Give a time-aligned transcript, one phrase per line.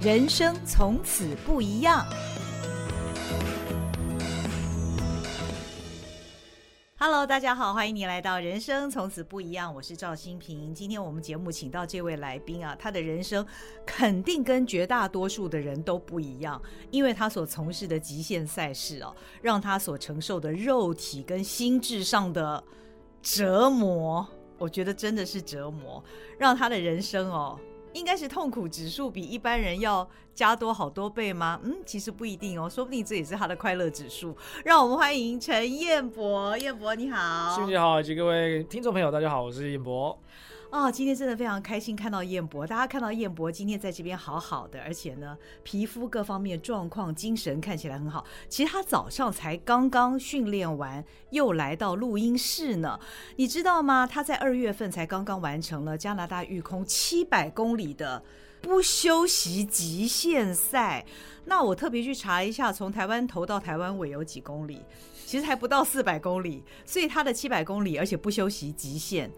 [0.00, 2.06] 人生从此不一样。
[6.96, 10.72] Hello，大家好，欢迎你来到《人生从此不一样》，我是赵新平。
[10.72, 13.44] 今天我们节目请到这位来宾啊，他的人生
[13.84, 16.62] 肯定跟绝大多数的人都不一样，
[16.92, 19.12] 因为他所从事的极限赛事哦，
[19.42, 22.62] 让他所承受的肉体跟心智上的
[23.20, 24.24] 折磨，
[24.58, 26.00] 我觉得真的是折磨，
[26.38, 27.58] 让他的人生哦。
[27.92, 31.60] 应该是痛苦指数比一般人要加多好多倍吗？
[31.64, 34.36] 嗯，其实不一定哦，说不定这也是他的快乐指数。
[34.64, 40.18] 让我们欢迎陈彦博，彦博你好，谢谢好，以及各位听众朋友，大家好，我是彦博。
[40.70, 48.22] 哦，今天真的非常开心看到燕博，大家看到燕博今天在这边好好的，而且呢，皮肤各方面状况、精神看起来很好。
[48.50, 53.00] 其实他早上才刚刚训练完，又来到录音室呢。
[53.36, 54.06] 你知道吗？
[54.06, 58.22] 他在二月份才刚刚完成了加拿大育空七百公里的
[58.60, 61.06] 不休息极限赛。
[61.46, 64.82] 那我特别去查一下，从台湾头到台湾尾有几公里？
[65.24, 69.30] 其实还不到四百公里，所以他的七百公里，而且不休息极限。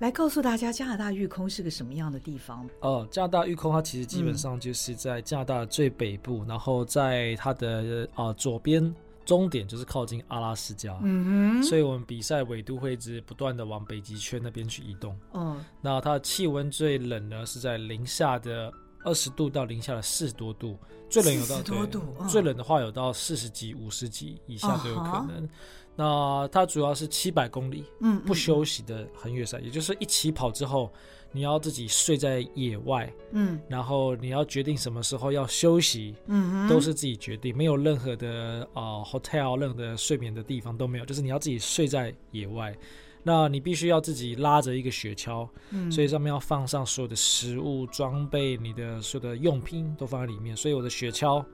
[0.00, 2.66] 来告诉大家，加拿大育空是个什么样的地方？
[2.80, 8.94] 哦，加拿大育空它其实基本上就是在加拿大的最北部，嗯、然后在它的啊、呃、左边
[9.26, 10.98] 终点就是靠近阿拉斯加。
[11.02, 15.14] 嗯哼，所以我们比赛纬度会一直不断的往北极圈那边去移动。
[15.34, 18.72] 嗯，那它的气温最冷呢是在零下的
[19.04, 20.78] 二十度到零下的四十多度，
[21.10, 25.44] 最冷有到多度，哦、最冷的话有到四十几、五十几以下都有可能。
[25.44, 25.48] 哦
[25.96, 30.90] 那它主要是七百公里，嗯，不休息的横越赛，也就是一起跑之后，
[31.32, 42.74] 你要自己睡在野外，嗯，然后你要决定什么时候要休息，嗯，都是自己决定，没有任何的啊、呃、hotel，任何的睡眠的地方都没有，就是你要自己睡在野外，
[43.22, 51.44] 那你必须要自己拉着一个雪橇，嗯，所以上面要放上所有的食物、装备，你的所有的用品都放在里面，所以我的雪橇。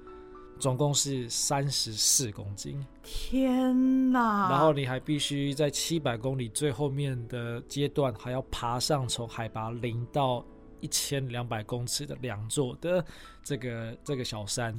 [0.58, 4.48] 总共是三十四公斤，天哪！
[4.50, 10.42] 然后你还必须在七百公里最后面的阶段，还要爬上从海拔零到
[10.80, 13.04] 一千两百公尺的两座的
[13.44, 14.74] 这个这个小山。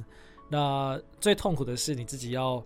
[0.48, 2.62] 那最痛苦的是你自己要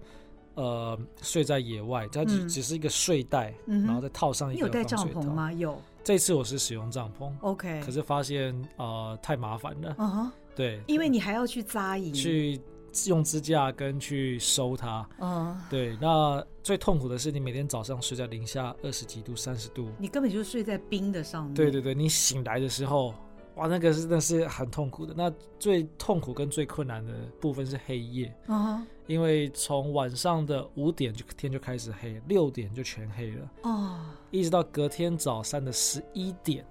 [0.55, 4.57] 呃睡在野外，它只只是一个睡袋，嗯、然后再套上一个。
[4.57, 5.53] 你有带帐篷吗？
[5.53, 5.79] 有。
[6.03, 7.83] 这次我是使用帐篷，OK。
[7.85, 10.31] 可是发现呃太麻烦了，uh，huh.
[10.57, 12.61] 对，因为你还要去扎营去。
[13.07, 15.97] 用支架跟去收它，嗯，对。
[16.01, 21.55] 那最痛苦的是，你每天早上睡在零下二十几度、三十度，你根本就睡在冰的上面。
[21.55, 23.15] 对对对，你醒来的时候，
[23.57, 25.15] 哇，那个真的是很痛苦的。
[25.17, 36.65] 那最痛苦跟最困难的部分是黑夜，嗯，因为从晚上的五点就天就开始黑，六点就全黑了，哦，一直到隔天早上的十一点，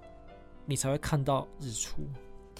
[0.64, 2.02] 你才会看到日出。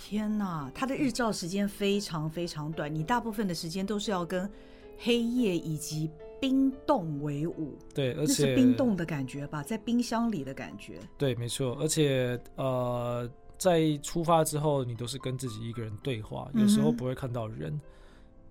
[0.04, 4.50] 天呐，它的日照时间非常非常短，你大部分的时间都是要跟
[4.98, 7.78] 黑夜以及冰冻为伍。
[7.94, 10.98] 对，而且是冰冻的感觉吧，在冰箱里的感觉。
[11.16, 11.76] 对，没错。
[11.80, 17.72] 而且呃，在出发之后，你都是跟自己一个人对话，有时候不会看到人。
[17.72, 17.80] 嗯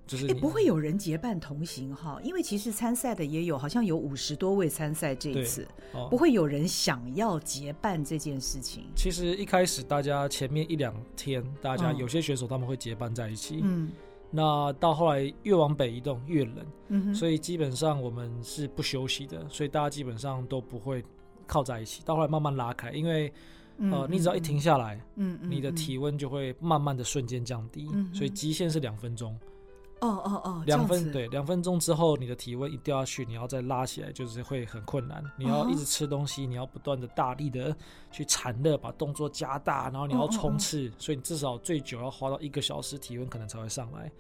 [0.08, 8.84] 就是也不会有人结伴同行哈，因为其实参赛的也有，好像有五十多位参赛这一次，哦、不会有人想要结伴这件事情。
[8.94, 13.90] 其实一开始大家前面一两天，大家有些选手他们会结伴在一起，嗯，
[14.30, 21.02] 那到后来越往北移动越冷，嗯哼，所以基本上我们是不休息的，所以大家基本上都不会
[21.48, 23.32] 靠在一起，到后来慢慢拉开，因为
[23.78, 29.40] 呃，你只要一停下来，嗯，你的体温就会慢慢的瞬间降低，嗯，所以极限是两分钟。
[30.02, 35.24] 哦哦哦，两分对，两分钟之后你的体温一掉下去，你要再拉起来，就是会很困难。
[35.38, 37.76] 你要一直吃东西，你要不断的大力的
[38.12, 44.12] 去产热，把动作加大，然后你要冲刺，所以你至少最久要花到一个小时，体温可能才会上来。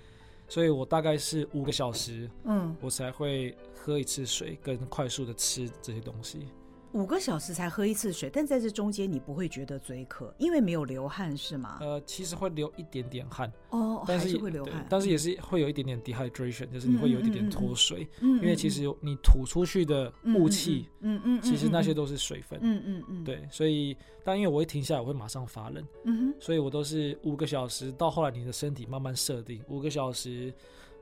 [0.47, 6.47] 所以我大概是五个小时，嗯，我才会喝一次水，跟快速的吃这些东西。
[6.93, 11.77] 五个小时才喝一次水，但在这中间你不会觉得嘴渴，因为没有流汗是吗？
[11.79, 30.53] 呃，其实会流一点点汗哦，但是，会流汗，但是也是会有一点点 dehydration，就是你会有一点点脱水，嗯，因为其实你吐出去的雾气，嗯嗯，其实那些都是水分，嗯嗯嗯，对，所以但因为我一停下来，我会马上发冷，嗯哼，所以我都是五个小时，到后来你的身体慢慢设定五个小时。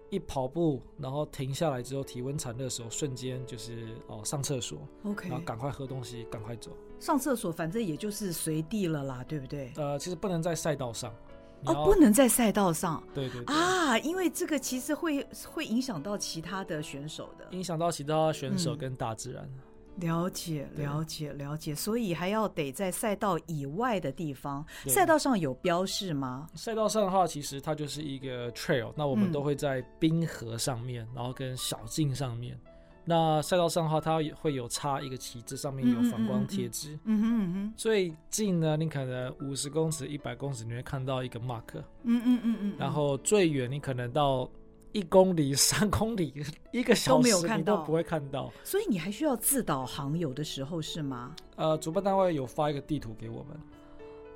[0.09, 6.71] 一跑步，然后停下来之后，体温产热的时候，瞬间就是哦上厕所，OK，然后赶快喝东西，赶快走。
[7.00, 9.71] 上厕所反正也就是随地了啦，对不对？
[9.75, 11.13] 呃，其实不能在赛道上。
[11.65, 13.03] 哦，不能在赛道上。
[13.13, 13.53] 对对对。
[13.53, 19.44] 啊，因为这个其实会会影响到其他的选手的，影响到其他选手跟大自然。
[19.44, 19.59] 嗯
[20.00, 21.75] 了解，了解，了解。
[21.75, 24.66] 所以还要得在赛道以外的地方。
[24.88, 26.48] 赛道上有标示吗？
[26.56, 28.92] 赛道上的话，其实它就是一个 trail。
[28.96, 32.60] 那我们都会在冰河上面，嗯、然后跟小径上面。
[33.06, 36.94] 那赛道上的话，它会有插一个旗帜，上面有反光贴纸。
[37.06, 37.74] 嗯哼嗯哼。
[37.75, 41.63] 最近呢，你可能五十公尺、一百公尺，你会看到一个 mark。
[42.04, 42.75] 嗯嗯嗯嗯。
[42.78, 44.48] 然后最远，你可能到
[44.91, 46.33] 一公里、三公里，
[46.71, 48.51] 一个小时都没有看到，都不会看到。
[48.63, 51.36] 所以你还需要自导航，有的时候是吗？
[51.56, 53.59] 呃，主办单位有发一个地图给我们。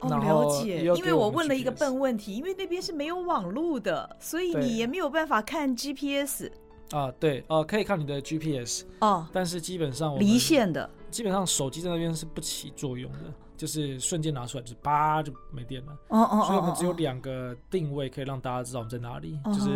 [0.02, 0.84] 哦，了解。
[0.84, 6.52] 因为我问了一个笨问题，因为那边是没有网络的，所以你也没有办法看 GPS。
[6.92, 13.34] 啊，对，呃，可以看你的 GPS 哦，但是基本上离线的，基本上手机在那边是不起作用的。
[13.64, 15.94] 就是瞬间拿出来，就是叭就没电了。
[16.10, 19.40] 哦哦，所以我们只有两个定位可以让大家知道我们在哪里。
[19.46, 19.70] 就是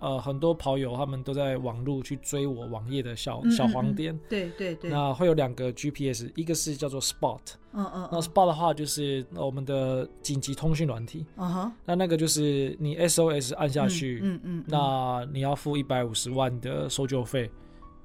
[0.00, 4.18] 呃，很多跑友他们都在网路去追我网页的小小黄点。
[4.30, 4.90] 对对对。
[4.90, 7.38] 那会有两个 GPS，一个是叫做 Spot。
[7.72, 8.08] 嗯嗯。
[8.10, 11.26] 那 Spot 的话就是我们的紧急通讯软体。
[11.36, 11.72] 啊哈。
[11.84, 17.50] 那那个就是你 SOS 按下去，嗯嗯，那你要付一百五十万的搜救费。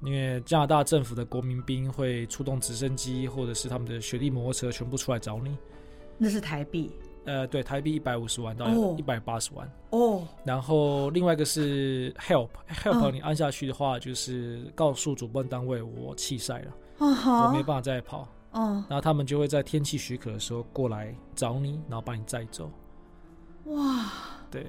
[0.04, 5.56] 因为加拿大政府的国民兵会出动直升机，或者是他们的雪地摩托车，全部出来找你。
[6.18, 6.92] 那是台币？
[7.24, 8.68] 呃，对，台币一百五十万到
[8.98, 9.66] 一百八十万。
[9.90, 10.22] 哦。
[10.44, 18.28] 然后另外一个是 Help，Help，你按下去的话，就是告诉主办单位我弃赛了，我没办法再跑。
[18.52, 22.70] 然后他们就会在天气许可的时候过来找你，然后把你载走。
[23.64, 24.12] 哇。
[24.50, 24.66] 对。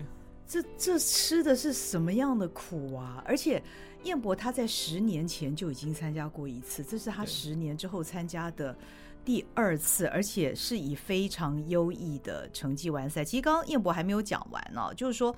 [0.47, 3.23] 这这吃的是什么样的苦啊？
[3.25, 3.61] 而且。
[4.03, 8.77] 燕博他在十年前就已经参加过一次，这是他十年之后参加的
[9.25, 13.25] 第二次，而且是以非常优异的成绩完赛。
[13.25, 15.35] 其实刚刚燕博还没有讲完呢，就是说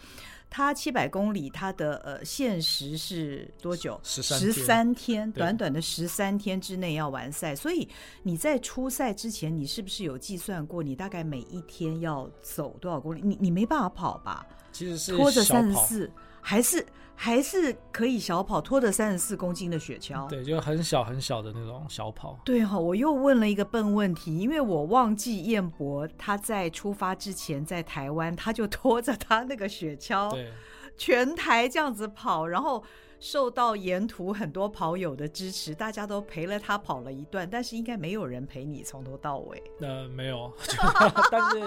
[0.50, 3.98] 他七百公里他的呃限时是多久？
[4.04, 7.56] 十三十三天，短短的十三天之内要完赛。
[7.56, 7.88] 所以
[8.24, 13.22] 你在出赛之前，你是不是有计算过你大概每一天要走多少公里？
[13.24, 14.46] 你你没办法跑吧？
[14.78, 16.86] 其实是拖着三十四，还是？
[17.20, 22.38] 还是可以小跑，拖着三十四公斤的雪橇，对，就很小很小的那种小跑。
[22.46, 30.52] 对哈，我又问了一个笨问题，因为我忘记彦博他在出发之前在台湾，他就拖着他那个雪橇，对，
[30.96, 32.84] 全台这样子跑，然后
[33.20, 39.64] 受到沿途很多跑友的支持，大家都陪了他跑了一段，但是应该没有人陪你从头到尾。
[39.82, 40.54] 呃，没有，
[41.32, 41.60] 但是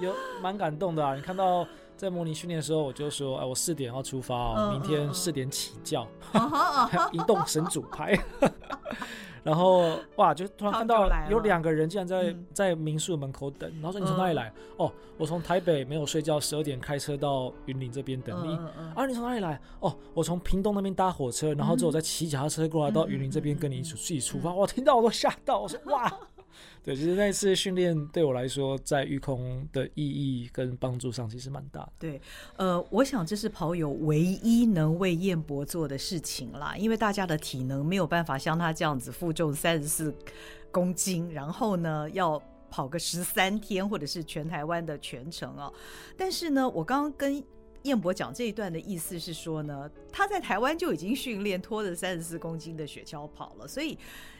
[0.00, 1.68] 有蛮感动的啊，你看到。
[1.96, 6.06] 在模拟训练的时候，我就说：“哎，我四点要出发哦，明天四点起叫，
[7.12, 8.18] 移动神主牌。
[9.42, 18.56] ”然后哇，就突然看到有两个人竟然在在民宿门口等，然后说：“你从哪里来？”哦，我从台北没有睡觉，十二点开车到云林这边等你。
[18.94, 19.60] 啊，你从哪里来？
[19.78, 24.52] 哦，我从屏东那边搭火车，然后之后再骑脚踏车过来到云林这边跟你一起出发。
[24.52, 26.12] 我听到我都吓到，我说：“哇！”
[26.82, 31.92] 对，其实那次训练对我来说，在育空的意义跟帮助上其实蛮大的。
[31.98, 32.20] 对，
[32.56, 40.14] 呃，我想这是跑友唯一能为燕博做的事情啦，因为大家的体能没有办法像他这样子负重三十四
[40.70, 45.72] 公斤，然后呢要跑个十三天或者是全台湾的全程啊。
[46.16, 47.42] 但是呢，我刚刚跟
[47.86, 53.98] 彦博讲这一段的意思是说呢，他在台湾就已经训练拖着三十四公斤的雪橇跑了，所以。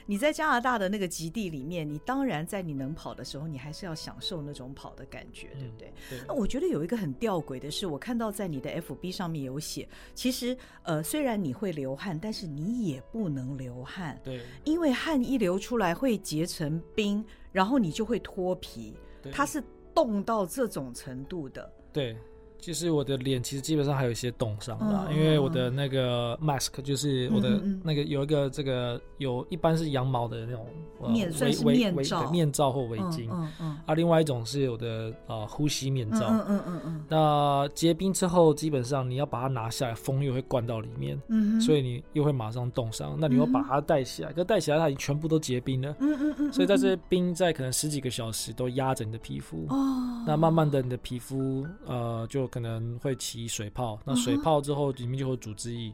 [0.09, 5.89] 你在加拿大的那个极地里面，你当然在你能跑的时候，你还是要享受那种跑的感觉，对不对？
[5.89, 6.19] 嗯、对。
[6.25, 9.85] 那我觉得有一个很吊诡的是，我看到在你的 FB 上面有写，
[10.15, 18.95] 其实呃，虽然你会流汗，但是你也不能流汗，对，因为汗一流出来会结成冰，然后你就会脱皮，
[19.29, 19.61] 它是
[19.93, 22.15] 冻到这种程度的，对。
[22.59, 30.65] 其实我的脸其实基本上还有一些冻伤啦，因为我的那个 mask 就是我的那个有一个这个有一般是羊毛的那种
[31.09, 52.46] 面算是面罩，面罩或围巾，嗯嗯，啊，另外一种是我的呃呼吸面罩，嗯嗯嗯嗯，那结冰之后基本上你要把它拿下来，风又会灌到里面，嗯，所以你又会马上冻伤，那你又把它戴起来，可戴起来它已经全部都结冰了，嗯嗯嗯，所以在这些冰在可能十几个小时都压着你的皮肤，哦，那慢慢的你的皮肤呃就。
[52.47, 55.93] 可能会起水泡，那水泡之后里面就会组织液，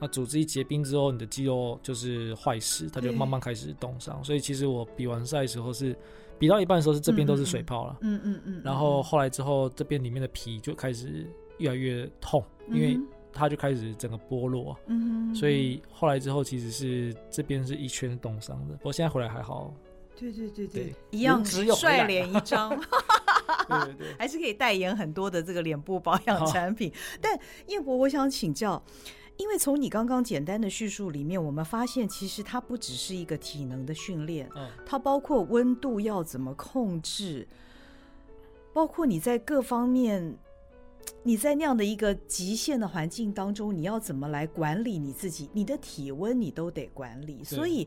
[0.00, 4.22] 那组织液结冰之后，你的肌肉就是坏死，它就慢慢开始冻伤。
[4.24, 5.96] 所以其实我比完赛的时候是
[6.38, 11.26] 比到一半的时候是这边都是水泡了，嗯嗯嗯，然后后来之后这边里面的皮就开始
[11.58, 12.98] 越来越痛，因为
[13.32, 19.72] 它就开始整个剥落，嗯，所以后来之后其实是这边是一圈冻伤的，不过现在回来还好。
[20.14, 22.70] 对对对对，一样帅脸一张，
[23.68, 26.92] 对对对，还是可以代言很多的这个脸部保养产品。
[27.20, 28.82] 但燕博，我想请教，
[29.36, 37.46] 因为从你刚刚简单的叙述里面，我们发现其实它不只是一个体能的训练，嗯，它包括温度要怎么控制，
[38.72, 40.36] 包括你在各方面，
[41.22, 47.42] 你在那样的一个极限的环境当中，你要怎么来管理你自己，你的体温你都得管理。
[47.44, 47.86] 所以，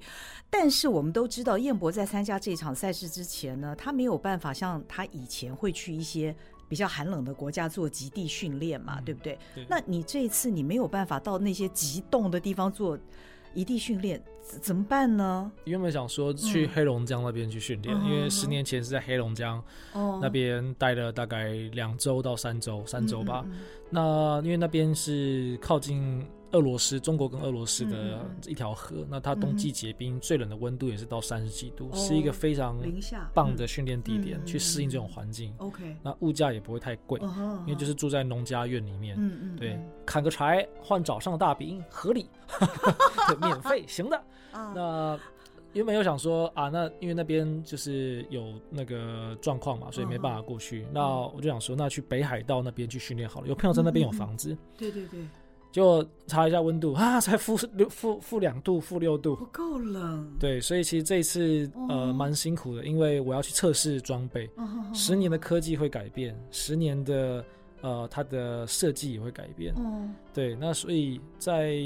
[0.49, 6.35] 但是我们都知道，彦博在参加这场赛事之前呢，他没有办法像他以前会去一些。
[6.67, 9.37] 比较寒冷的国家做极地训练嘛，嗯、对不对？
[9.53, 9.67] 对。
[9.69, 12.97] 那你这一次你没有办法到那些极冻的地方做
[13.53, 14.19] 一地训练，
[14.61, 15.51] 怎么办呢？
[15.65, 19.61] 原本想说去黑龙江那边去训练，嗯、因为十年前是在黑龙江
[20.21, 23.43] 那边待了大概两周到三周，三周吧。
[23.45, 23.59] 嗯嗯嗯，
[23.89, 26.25] 那因为那边是靠近。
[26.55, 32.77] 俄罗斯，中国跟俄罗斯的一条河，嗯、那它冬季结冰，最冷的温度也是到三十几度，嗯、是一个非常
[33.33, 35.53] 棒的训练地点，去适应这种环境。
[35.57, 42.29] OK，、嗯、那物价也不会太贵，嗯、因为就是住在农家院里面，嗯嗯，对，砍个柴换早上的大饼，合理，
[43.41, 44.24] 免费行的。
[44.53, 45.19] 那
[45.74, 50.83] 原本又想说啊，那因为那边就是有那个状况嘛，所以没办法过去。
[50.83, 54.57] 嗯、那我就想说，那去北海道那边去训练好了，有朋友在那边有房子。
[54.77, 55.19] 对对对。
[55.75, 60.34] 就查一下温度 啊，才负六负负两度，负六度，不够冷。
[60.39, 64.50] 对，所以其实这一次呃蛮辛苦的，因为我要去测试装备。
[64.94, 67.44] 十年的科技会改变，十年的
[67.82, 69.75] 呃它的设计也会改变。
[70.34, 71.77] 对，那所以在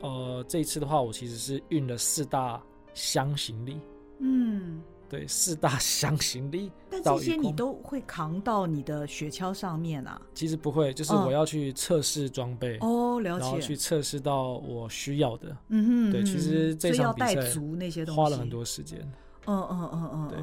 [0.00, 2.60] 呃这一次的话，我其实是运了四大
[2.92, 3.80] 箱行李。
[4.18, 4.82] 嗯。
[5.08, 10.20] 对，四大箱行李，但这些你都会扛到你的雪橇上面啊？
[10.34, 15.56] 其实不会，就是我要去测试装备哦，了解，然后去测试到我需要的。
[15.68, 19.00] 嗯哼，对，其实这场比赛要带足那些东西，花了很多时间。
[19.46, 20.38] 嗯嗯嗯嗯，对。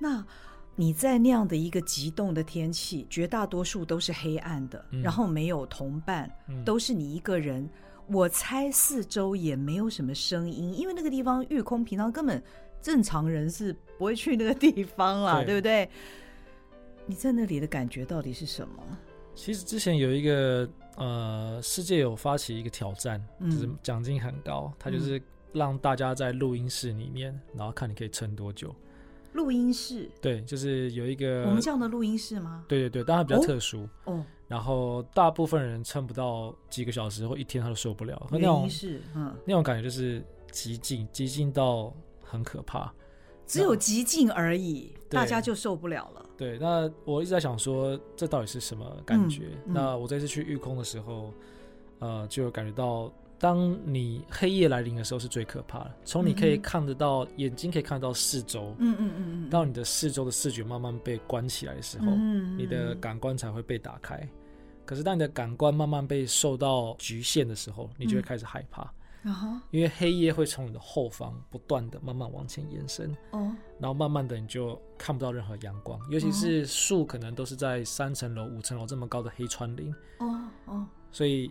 [0.00, 0.26] 那
[0.74, 6.28] 你在那样的一个极冻的天气，绝大多数都是黑暗的，然后没有同伴，
[6.64, 7.70] 都是你一个人。
[8.08, 12.42] 我猜四周也没有什么声音，因为那个地方御空平常根本。
[12.82, 15.88] 正常人是不会去那个地方啦，对，对不对？
[17.06, 18.82] 你在那里的感觉到底是什么？
[19.34, 25.20] 其实之前有一个呃，世界有发起一个挑战，嗯、就是奖金很高，他就是
[25.52, 28.74] 让大家在录音室里面，然后看你可以撑多久。
[29.32, 30.10] 录音室？
[30.20, 32.64] 对，就是有一个我们这样的录音室吗？
[32.68, 33.84] 对对对，当然比较特殊。
[34.04, 34.14] 哦。
[34.14, 38.28] 哦然后大部分人撑不到几个小时或一天，他都受不了。
[38.30, 41.92] 录音室，嗯，那种感觉就是极尽，极尽到。
[42.32, 42.90] 很可怕，
[43.46, 46.24] 只有极静而已，大家就受不了了。
[46.38, 49.42] 对，那我一直在想说，这到底是什么感觉？
[49.52, 51.30] 嗯嗯、那我这次去御空的时候，
[51.98, 55.94] 呃，就感觉到，当你黑夜来临的时候是最可怕的。
[56.04, 64.26] 从你可以看得到，嗯、眼睛可以看得到四周，嗯嗯嗯嗯，到你的四周的视觉慢慢被关起来的时候，嗯嗯、你的感官才会被打开。
[64.84, 68.90] 可是当你的感官慢慢被受到局限的时候，你就会开始害怕。
[69.24, 81.50] 嗯因为黑夜会从你的后方不断的慢慢往前延伸，哦，然后慢慢的你就看不到任何阳光，尤其是树可能都是在三层楼、五层楼这么高的黑川林，哦哦，所以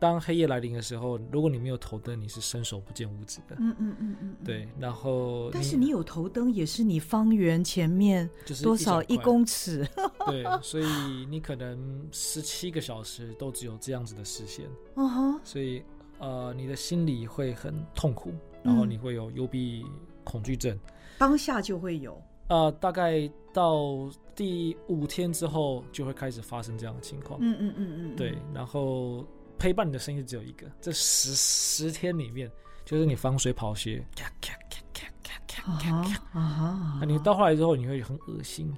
[0.00, 8.28] 当黑夜来临的时候，如果你没有头灯，你是伸手不见五指的，嗯嗯嗯嗯，对，然后但是你有头灯，也是你方圆前面
[8.64, 9.88] 多少一公尺，
[10.26, 10.86] 对，所以
[11.30, 15.84] 你可能十七个小时都只有这样子的视线， 嗯哼，所以。
[16.22, 19.84] 呃，你的心里会很痛苦，然后你会有幽闭
[20.22, 20.78] 恐惧症，
[21.18, 22.16] 当下就会有。
[22.46, 27.40] 呃，大概到第五天之后，就会开始发生这样的情况。
[27.42, 28.38] 嗯嗯嗯嗯，对。
[28.54, 29.26] 然后
[29.58, 32.48] 陪伴你的声音只有一个，这十十天里面，
[32.84, 38.72] 就是你防水跑鞋，咔咔咔咔咔咔咔，啊哈，你到后来之后，你会很恶心。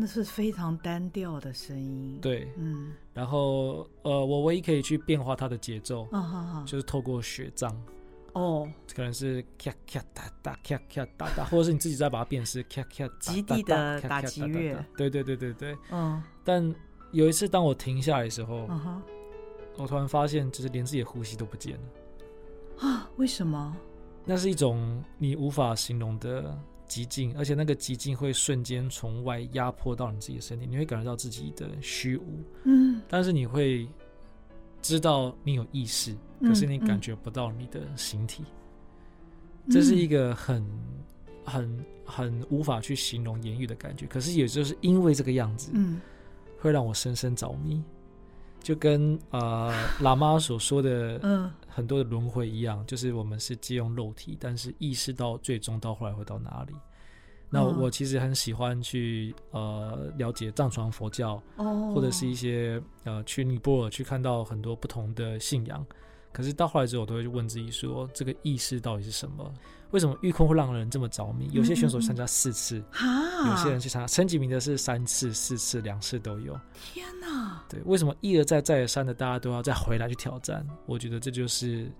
[0.00, 6.08] 那是非常单调的声音，对，嗯，然后呃，我唯一可以去变化它的节奏，
[6.64, 7.70] 就是透过雪杖，
[8.32, 16.74] 哦，可能是咔咔哒哒咔咔哒哒，或者是你自己再把它变是咔咔极地的打击乐，对对对对对，嗯，但
[17.12, 18.66] 有一次当我停下来的时候，
[19.76, 23.76] 我突然发现，就是连自己的呼吸都不见了，啊，为什么？
[24.24, 26.58] 那是一种你无法形容的。
[26.90, 32.42] 极静，而且那个极静会瞬间从外压迫到你自己的身体，你会感觉到自己的虚无。
[32.64, 33.88] 嗯，但是你会
[34.82, 38.42] 知道你有意识，可是你感觉不到你的形体。
[39.66, 40.66] 嗯，这是一个很、
[41.44, 44.06] 很、很无法去形容言语的感觉。
[44.06, 46.00] 可是也就是因为这个样子，嗯，
[46.58, 47.80] 会让我深深着迷。
[48.62, 56.74] 就跟呃 喇嘛所说的嗯很多的轮回一样，就是我们是借用肉体，但是意识到最终到后来会到哪里？
[57.52, 65.84] 那我其实很喜欢去呃了解藏传佛教，或者是一些呃去尼泊尔去看到很多不同的信仰，
[66.32, 69.52] 可是到后来之后，我都会去问自己说，这个意识到底是什么？
[69.90, 71.48] 为什么育空会让人这么着迷？
[71.52, 76.58] 有些选手参加四次，有些人去参加前几名的是三次、四次、两次都有。
[76.92, 77.64] 天哪！
[77.68, 80.64] 对，为什么一而再、再而三的大家都要再回来去挑战？
[80.86, 81.90] 我觉得这就是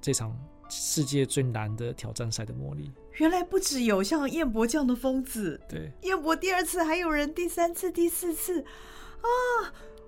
[0.00, 0.32] 这场
[0.68, 2.92] 世界最难的挑战赛的魔力。
[3.14, 9.26] 原来不只有像燕博这样的疯子，对，燕博第二次还有人第三次、第四次啊！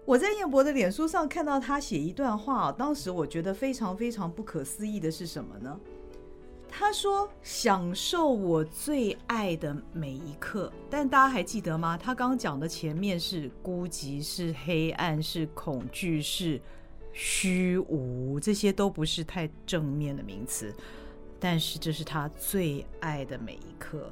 [0.04, 5.78] 我在彦博的脸书上看到他写一段话，当时我觉得非常非常不可思议的是什么呢？
[6.68, 11.98] 他说：“享受我最爱的每一刻。”但大家还记得吗？
[11.98, 16.58] 他刚刚讲的前面是孤寂，是黑暗，是恐惧，是
[17.12, 20.74] 虚无，这些都不是太正面的名词。
[21.38, 24.10] 但是这是他最爱的每一刻。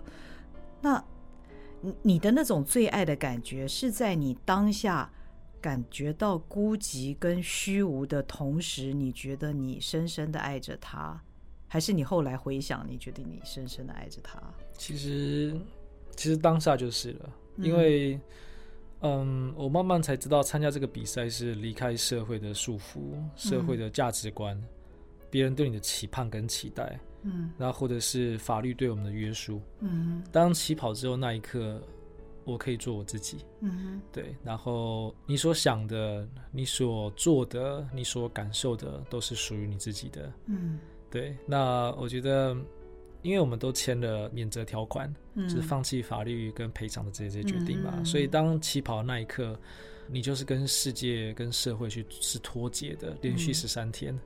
[0.82, 1.02] 那
[2.02, 5.11] 你的那种最爱的感觉，是在你当下
[5.60, 11.20] 感觉到孤寂跟虚无的同时，你觉得你深深的爱着他。
[11.72, 14.42] 还是你后来回想，你觉得你深深的爱着他？
[14.72, 15.56] 其实，
[16.16, 18.14] 其实当下就是了，因为，
[19.02, 24.68] 嗯，嗯，我慢慢才知道，参加这个比赛是离开社会的束缚、社会的价值观、嗯、
[25.30, 31.80] 别人对你的期盼跟期待，嗯，然后或者是法律对我们的约束，嗯，当起跑之后那一刻，
[32.44, 40.78] 我可以做我自己，嗯，对，然后你所想的、你所做的、你所感受的，都是属于你自己的，嗯。
[41.11, 42.56] 对，那我觉得，
[43.23, 49.59] 因为我们都签了免责条款，嗯，就是放弃法律跟赔偿的这些决定嘛，嗯，所以当起跑的那一刻，
[50.06, 54.16] 你就是跟世界、跟社会去是脱节的，连续十三天。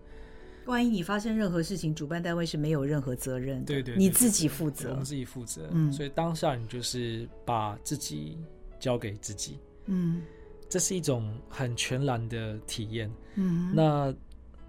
[0.67, 5.69] 万一你发生任何事情，主办单位是没有任何责任的，对对，对，你自己负责，我们自己负责。
[5.73, 8.39] 嗯，所以当下你就是把自己
[8.79, 10.23] 交给自己，嗯，
[10.69, 13.11] 这是一种很全然的体验。
[13.35, 14.15] 嗯，那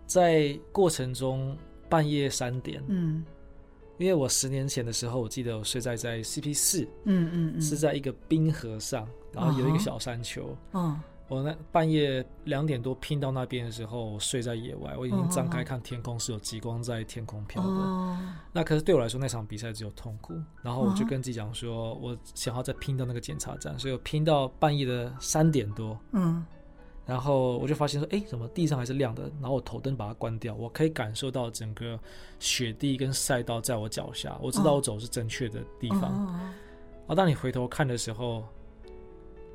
[0.06, 1.58] 在过程中。
[1.88, 3.24] 半夜三点，嗯，
[4.00, 18.18] 因为我十年前的时候，我记得我睡在在 CP 四，嗯嗯嗯，是在一个冰河上，然后有一个小山丘，嗯，我那半夜两点多拼到那边的时候，我睡在野外，我已经张开看天空，是有极光在天空飘的，哦，
[18.52, 26.46] 那可是对我来说那场比赛只有痛苦，然后我就跟自己讲说，我想要再拼到那个检查站，所以我拼到半夜的三点多，嗯。
[27.08, 29.32] 然后我就发现说，哎，怎么地上还是亮的？
[29.40, 32.00] 然后我头灯把它关掉，我可以感受到整个
[32.40, 36.56] 雪地跟赛道在我脚下，我知道我走是正确的地方。
[37.06, 38.44] 哦、当你回头看的时候，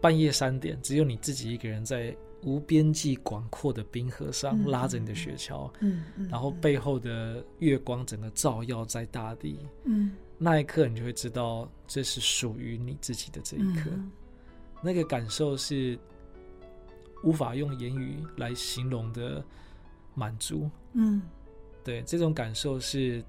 [0.01, 14.11] 半夜三点，只有你自己一个人在无边际广阔的冰河上拉着你的雪橇，嗯，然后背后的月光整个照耀在大地，嗯，那一刻你就会知道这是属于你自己的这一刻，嗯、
[14.83, 15.99] 那个感受是。
[17.23, 19.45] 无法用言语来形容的
[20.15, 21.21] 满足，嗯，
[21.85, 23.23] 对，这种感受是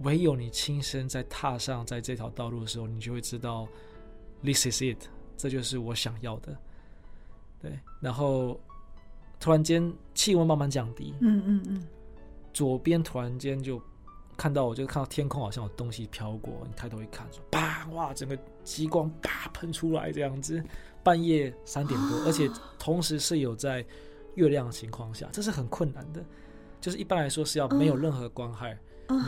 [0.00, 3.66] 唯有你亲身在踏上在这条道路的时候，你就会知道
[4.44, 5.08] ，this is it，
[5.40, 6.56] 这就是我想要的，
[7.60, 7.78] 对。
[8.00, 8.60] 然后
[9.38, 11.82] 突然间气温慢慢降低，嗯嗯嗯，
[12.52, 13.80] 左边突然间就
[14.36, 20.62] 看到，我就看到天空好像有东西飘过，你抬头一看，说啪，哇，整个极光啪喷出来这样子。
[21.02, 22.46] 半夜三点多，而且
[22.78, 23.82] 同时是有在
[24.34, 26.22] 月亮的情况下，这是很困难的。
[26.78, 28.78] 就是一般来说是要没有任何光害，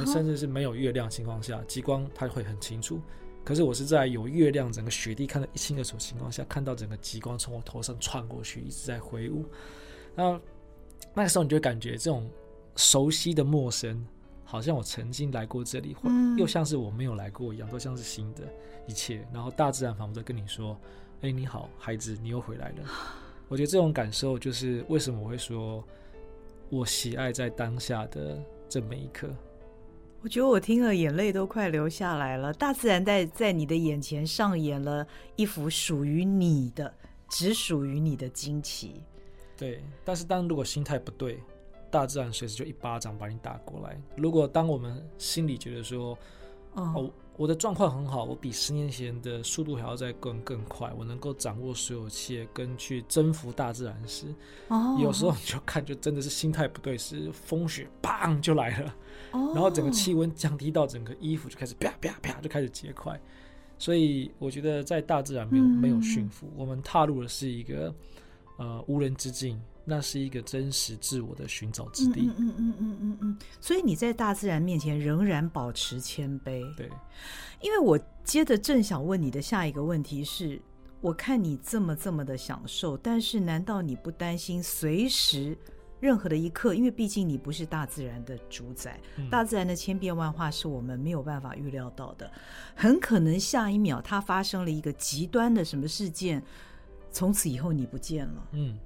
[0.07, 3.01] 甚至是没有月亮情况下，极光它会很清楚。
[3.44, 9.44] 可是我是在有月亮、整个雪地看得一清二楚情况下，看到整个极光从我头上窜过去，一直在挥舞。
[10.14, 10.40] 那
[11.14, 12.31] 那个时候你就会感觉这种
[12.76, 14.07] 熟悉的陌生，
[14.44, 18.42] 好像我曾经来过这里，或又像是我没有来过一样，都像是新的
[18.87, 19.26] 一切。
[19.33, 20.78] 然后大自然仿佛在跟你说。
[21.22, 22.85] 哎，你好，孩子，你又回来了。
[23.46, 25.85] 我觉得这种感受就是为什么我会说，
[26.68, 29.33] 我喜爱在当下的这每一刻。
[30.22, 32.52] 我觉得我听了，眼泪都快流下来了。
[32.52, 35.04] 大自然在在你的眼前上演了
[35.35, 36.94] 一幅属于你的、
[37.28, 39.02] 只属于你的惊奇。
[39.56, 41.42] 对，但是当如果心态不对，
[41.90, 44.00] 大自然随时就一巴掌把你打过来。
[44.16, 46.16] 如果当我们心里觉得说，
[46.74, 46.92] 哦。
[46.94, 54.26] 哦我的状况很好，我比十年前的速度还要再更更快，我能够掌握所有一切，跟去征服大自然时，
[54.68, 58.92] 哦，有时候你就看，就真的是心态不对，是风雪砰就来了，哦，
[59.32, 63.20] 然后整个气温降低到整个衣服就开始啪啪啪就开始结块，
[63.78, 67.94] 所以我觉得在大自然没有没有驯服，我们踏入的是一个
[68.58, 69.60] 呃无人之境。
[69.84, 72.20] 那是一个真实自我的寻找之地。
[72.20, 73.38] 嗯嗯嗯嗯嗯嗯。
[73.60, 76.62] 所以你在大自然面前仍然保持谦卑。
[76.76, 76.88] 对。
[77.60, 80.62] 因为我接着正想问你的下一个问题是：
[81.00, 85.58] 我看你这么这么的享受，但是难道你不担心随时
[86.02, 92.28] 任何的一刻，因为毕竟你不是大自然的主宰，嗯、大自然的千变万化是我们没有办法预料到的，
[92.74, 96.42] 很可能下一秒它发生了一个极端的什么事件，
[97.12, 98.48] 从此以后你不见了。
[98.50, 98.76] 嗯，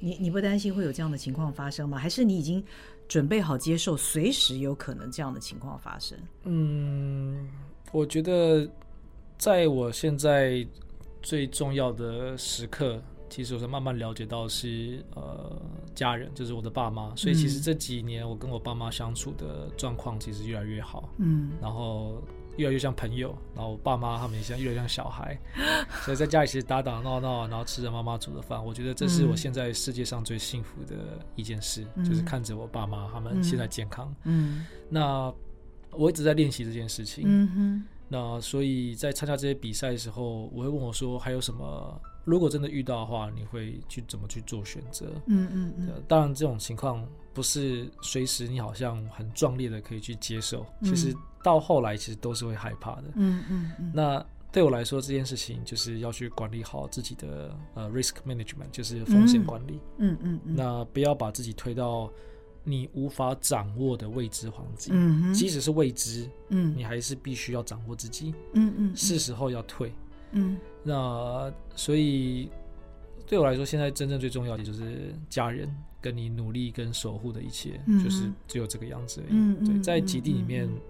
[0.00, 1.96] 你你不担心会有这样的情况发生吗？
[1.96, 2.62] 还是你已经
[3.08, 6.18] 准备好接受随时有可能这样的情况发生？
[6.42, 7.48] 嗯，
[7.90, 8.70] 我觉得
[9.38, 10.66] 在我现在
[11.22, 13.02] 最重要的时刻。
[13.30, 15.62] 其实我是慢慢了解到是呃
[15.94, 22.20] 家人，就是我的爸妈，所以其实这几年我跟我爸妈相处的状况其实越来越好，嗯，然后
[22.56, 25.38] 越来越像朋友，然后我爸妈他们也像越来越像小孩，
[26.04, 30.96] 所以在家里其实打打闹闹，然后吃着妈妈煮的饭，我觉得这是我现在世界上最幸福的
[31.36, 34.66] 一件事，嗯、就是看着我爸妈他们现在健康，嗯，嗯。
[34.88, 35.32] 那
[35.92, 42.00] 我一直在练习这件事情，嗯哼，那所以在参加这些比赛的时候，我会问我说还有什么？
[42.24, 45.06] 如果真的遇到的话，你会去怎么去做选择？
[45.26, 46.02] 嗯嗯嗯。
[46.06, 50.66] 当然，这种情况不是随时你好像很壮烈的可以去接受。
[50.80, 53.04] 嗯、其实到后来，其实都是会害怕的。
[53.14, 53.90] 嗯嗯嗯。
[53.94, 59.80] 那对我来说，这件事情就是要去管理好自己的呃 risk management，就是风险管理。
[59.98, 60.40] 嗯嗯。
[60.44, 62.10] 那不要把自己推到
[62.64, 64.92] 你无法掌握的未知环境。
[64.94, 65.34] 嗯哼。
[65.34, 68.34] 即使是未知，嗯，你还是必须要掌握自己。
[68.52, 68.96] 嗯嗯，嗯。
[68.96, 69.90] 是时候要退。
[70.32, 72.50] 嗯，那所以
[73.26, 79.32] 对我来说，现在真正最重要的就是家人跟你努力跟守护的一切，嗯、就是只有这个样子而已。
[79.32, 80.80] 嗯、对，在极地里面，嗯、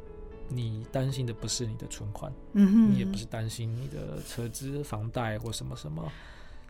[0.48, 6.02] 你担心的不是你的存款，嗯、你也不是担心你的车资、房贷或什么什么，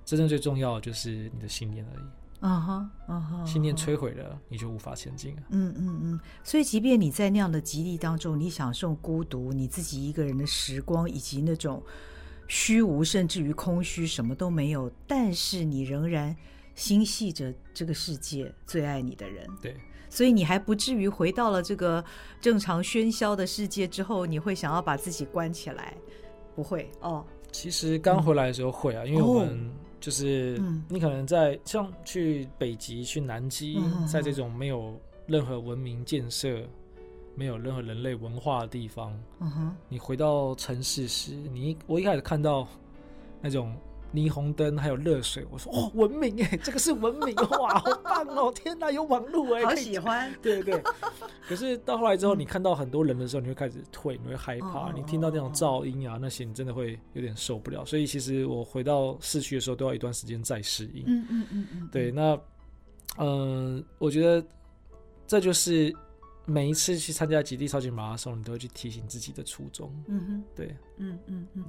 [0.05, 2.05] 真正最重要的就是你的信念而已。
[2.41, 5.43] 啊哈，啊哈，信念摧毁了，你就无法前进了。
[5.51, 11.83] 嗯嗯嗯，所以即便你在那样的极地当中，你享受孤独，你自己一个人的时光，以及那种。
[12.51, 14.91] 虚无，甚至于空虚，什么都没有。
[15.07, 16.37] 但是你仍然
[16.75, 19.49] 心系着这个世界最爱你的人。
[19.63, 19.77] 对，
[20.09, 22.05] 所以你还不至于回到了这个
[22.41, 25.95] 正常喧嚣的世界之后，你会想要把自己关起来？
[26.57, 27.25] 不会哦。
[27.53, 36.69] 其实刚回来的时候会啊，嗯、因为我们就是、哦、你可能在像去北极、去南极，嗯、在这种没有任何文明建设。
[37.41, 42.69] 没有任何人类文化的地方，嗯哼，你回到城市时，你我一开始看到
[43.41, 43.75] 那种
[44.13, 50.83] 霓虹灯还有热水，我说哦，文明哎，这个是文明哇， 好棒哦，天哪，有网络哎，好喜欢，对对对。
[51.49, 57.87] 可是到后来之后，你看到很多人的时候，你会开始退，你会害怕，你听到那种噪音啊那些，你真的会有点受不了。
[57.87, 61.05] 所以其实我回到市区的时候，都要一段时间再适应。
[61.07, 62.39] 嗯嗯嗯嗯，对，那
[63.17, 64.47] 嗯、呃，我觉得
[65.27, 65.97] 这就是。
[66.47, 69.93] 每一次去参加极地超级马拉松，你都会去提醒自己的初衷。
[70.09, 71.65] 嗯哼，对，嗯嗯嗯。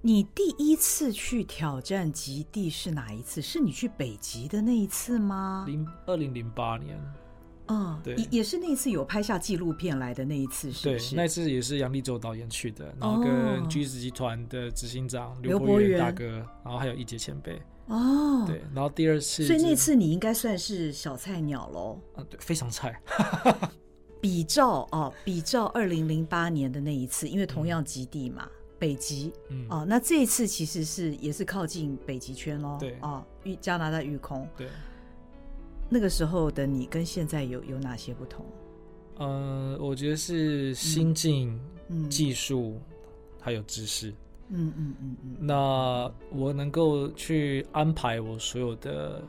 [0.00, 3.40] 你第一次去挑战极地是哪一次？
[3.40, 5.64] 是你去北极的那一次吗？
[5.66, 6.98] 零二零零八年。
[7.68, 11.10] 嗯，对，也也是那一次有拍下纪录片来的那一次，是不是？
[11.10, 17.62] 对，那次也是杨立洲导演去的，然后跟橘子集团的执行长刘伯元大哥，然后还有一杰前辈。
[17.86, 22.00] 哦，对，然后第二次，所以那次你应该算是小菜鸟喽。
[22.16, 23.00] 啊，对，非常菜。
[24.22, 34.68] 比照哦，比照二零零八年的那一次，因为同样极地嘛，嗯、北极，嗯，哦，那这一次其实是也是靠近北极圈喽，对，哦，育加拿大遇空，对，
[35.90, 38.46] 那个时候的你跟现在有有哪些不同？
[39.18, 42.78] 呃，我觉得是心境、嗯、技术
[43.40, 44.10] 还有知识，
[44.50, 49.20] 嗯嗯嗯嗯，那我能够去安排我所有的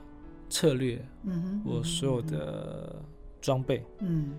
[0.52, 3.02] 策略，嗯哼，我所有的
[3.42, 4.30] 装备，嗯。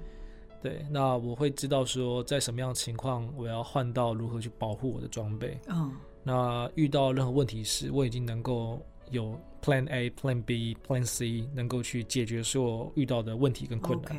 [0.65, 5.61] 对，那我会知道说，在什么样的情况，我要换到如何去保护我的装备。
[5.67, 5.93] 嗯，oh.
[6.23, 14.17] 那遇到任何问题时，我已经能够有 Plan A、Plan B、Plan C，能够去解决所有遇到的问题跟困难。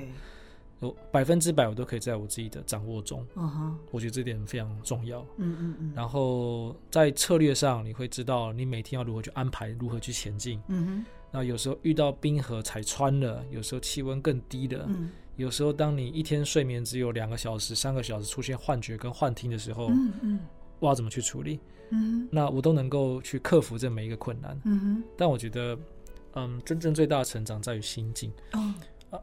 [0.81, 3.25] 我百分之百，我都可以在我自己的掌握中。
[3.33, 3.75] 嗯哼、uh，huh.
[3.89, 5.21] 我觉得这点非常重要。
[5.37, 5.93] 嗯嗯嗯。
[5.95, 10.61] 然后在策略上，你会知道你每天要如何去安排，如何去前进。
[10.67, 11.05] 嗯哼。
[11.31, 14.85] 那有时候遇到冰河踩穿了，有时候气温更低了。
[14.87, 15.09] 嗯。
[15.37, 20.39] 有时候，当你一天睡眠只有两个小时、三个小时，出现幻觉跟幻听的时候，嗯嗯，
[20.79, 21.59] 我要怎么去处理？
[21.89, 24.59] 嗯，那我都能够去克服这每一个困难。
[24.63, 25.77] 嗯，但我觉得，
[26.35, 28.31] 嗯，真正最大的成长在于心境。
[28.53, 28.73] 哦，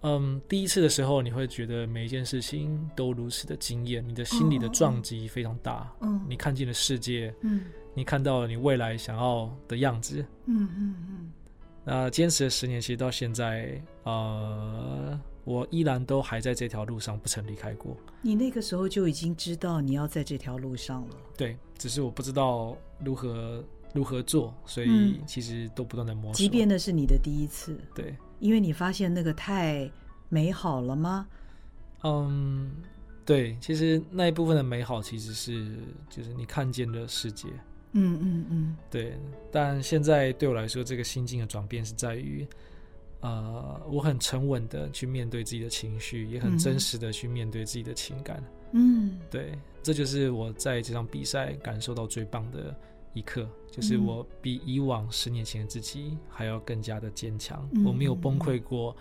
[0.03, 5.91] 嗯，第一次的时候，你会觉得每一件事情都如此的惊艳，你的心里的撞击非常大。
[6.03, 10.25] 嗯，你看见了世界，嗯，你看到了你未来想要的样子。
[10.45, 11.33] 嗯嗯嗯。
[11.85, 15.19] 那坚持了十年，其实到现在，呃。
[15.45, 17.97] 我依然都还在这条路上，不曾离开过。
[18.21, 21.17] 你那个时候就已经知道你要在这条路上了。
[21.37, 26.35] 对，只是我不知道如何如何做，所以其实都不断的摸索。
[26.35, 29.91] 即便那是你的第一次，对，因为你发现那个太
[30.29, 31.27] 美好了吗？
[32.05, 32.71] 嗯，
[33.25, 35.77] 对，其实那一部分的美好其实是
[36.09, 37.49] 就是你看见的世界。
[37.95, 39.19] 嗯嗯嗯，对。
[39.51, 42.47] 但现在对我来说，这个心境的转变是在于，
[43.23, 48.43] 呃，我很沉稳的去面对自己的情绪，也很真实的去面对自己的情感。
[48.73, 52.75] 嗯，对，这就是我在这场比赛感受到最棒的
[53.15, 57.69] 一刻，就是我比以往十年前的自己还要更加的坚强。
[57.75, 58.97] 嗯，我没有崩溃过，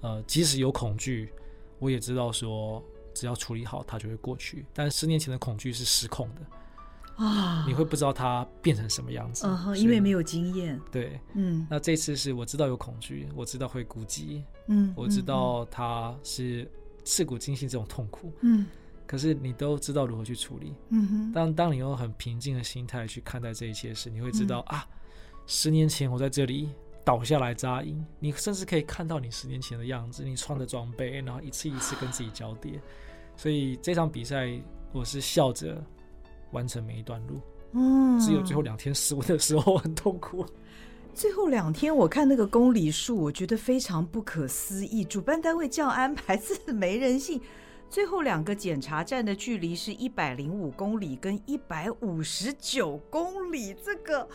[0.00, 1.32] 呃，即使有恐惧，
[1.78, 2.82] 我也知道说
[3.14, 4.66] 只要处理好，它就会过去。
[4.74, 6.40] 但十年前的恐惧是失控的。
[7.20, 10.80] 啊，你会不知道它变成什么样子，嗯，因为没有经验。
[10.90, 16.66] 对，嗯，那这次是我知道有恐惧，我知道会孤寂，嗯，我知道它是
[17.04, 18.66] 刺骨惊心这种痛苦，嗯，
[19.06, 21.32] 可是你都知道如何去处理，嗯哼。
[21.32, 24.88] 当当你用很平静的心态去看待这一切时，你会知道、嗯、啊，
[25.46, 26.70] 十年前我在这里
[27.04, 32.80] 倒下来扎营，你甚至可以看到你十年前的样子，你穿的装备，然后一次一次跟自己交叠，
[33.36, 34.58] 所以这场比赛
[34.90, 35.84] 我是笑着。
[36.52, 37.40] 完成每一段路，
[37.72, 40.44] 嗯，只有最后两天失温的时候很痛苦。
[41.12, 45.04] 最后两天，我看那个公里数，我觉得非常不可思议。
[45.04, 47.40] 主办单位这样安排是没人性。
[47.90, 54.28] 最后两个检查站的距离是一百零五公里跟一百五十九公里，这个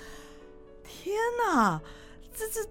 [0.84, 1.16] 天
[1.48, 1.82] 哪，
[2.36, 2.70] 这这，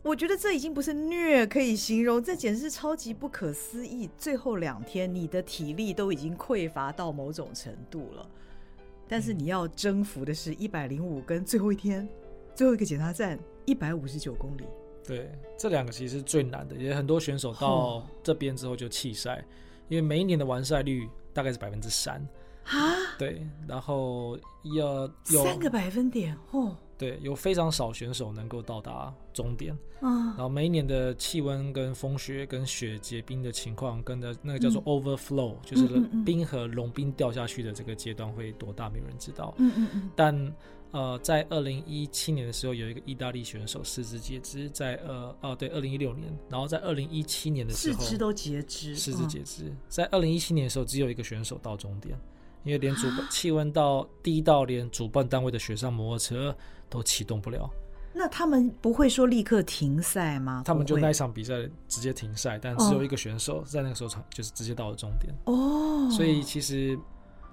[0.00, 4.08] 我觉得这已经不是虐可以形容，这简直是超级不可思议。
[4.16, 8.24] 最后两天，你的体力都已经匮乏到某种程度了。
[9.12, 12.08] 但是你要征服的是一百零五跟最后一天
[12.54, 14.64] 最后一个检查站一百五十九公里。
[15.06, 19.44] 对，这两个其实是最难的，也很多选手到这边之后就弃赛，
[19.90, 22.26] 因为每一年的完赛率大概是百分之三
[22.64, 22.96] 啊。
[23.18, 24.38] 对，然后
[24.74, 26.74] 要有三个百分点哦。
[26.98, 29.76] 对，有非常少选手能够到达终点。
[30.02, 39.54] 嗯，然后每一年的气温跟风雪跟雪结冰的情况，跟的那个叫做 overflow，、嗯、就是冰和融冰掉下去的这个阶段会多大，没有人知道。
[39.58, 40.10] 嗯嗯嗯。
[40.14, 40.54] 但
[40.92, 52.14] 呃，在二零一七年的时候，有一个意大利选手四肢截肢，在呃哦对，二零一六年，然后在二零一七年的时候，四肢都截肢，四肢截肢，嗯、在二零一七年的时候，只有一个选手到终点，
[52.64, 56.54] 因为连主办气温到低到连主办单位的雪上摩托车。
[56.92, 57.68] 都启动不了，
[58.12, 60.62] 那他们不会说立刻停赛吗？
[60.66, 61.54] 他们就那一场比赛
[61.88, 65.34] 直接停赛，但只有一个选手在那个时候场就是直接到了终点。
[65.46, 66.98] 哦，所以其实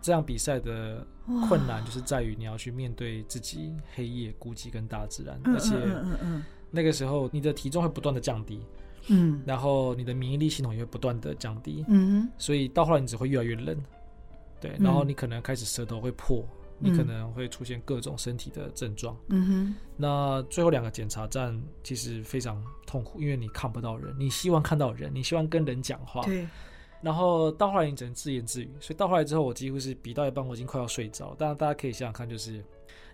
[0.02, 1.08] 这样比赛的
[1.48, 5.74] 困难就是在于你要去面对自己黑夜、孤寂跟大自然，而且
[6.70, 8.62] 那个时候你的体重会不断的降低，
[9.08, 13.78] 嗯，然后你的免疫力系统也会不断的降低，嗯，所以到后来你只会越来越冷，
[14.60, 16.46] 对，然后你可能开始舌头会破。
[16.80, 19.16] 你可能会出现各种身体的症状。
[19.30, 19.76] 嗯哼。
[19.98, 26.22] 那最后两个检查站其实非常痛苦，因为你看不到人，你希望看到人，你希望跟人讲话。
[26.22, 26.48] 对。
[27.02, 31.34] 然后到后来你只能自言自语，所以到后来之后，我几乎是比到一半我已经快要睡着。
[31.38, 32.64] 当然大家可以想想看，就是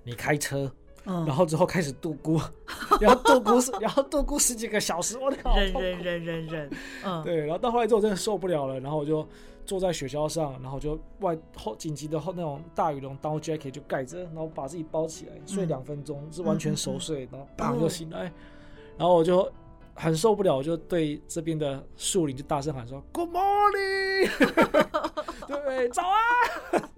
[0.04, 0.72] 你开车，
[1.06, 2.42] 嗯，然后之后开始度孤，
[3.00, 6.70] 然后度孤，然后度孤十几个小时，我的靠，忍忍忍忍忍，
[7.04, 7.38] 嗯，对。
[7.38, 9.28] 然后到后来之后真的受不了了，然后我就。
[9.66, 18.32] 坐在雪橇上，然后就外后紧急的后那种大羽绒 down jacket 就盖着，然后把自己包起来，睡两分钟，是完全熟睡，然后砰就醒来，
[18.98, 19.52] 然后我就
[19.94, 24.30] 很受不了，我就对这边的树林就大声喊说 Good morning，
[25.48, 26.20] 对，早啊。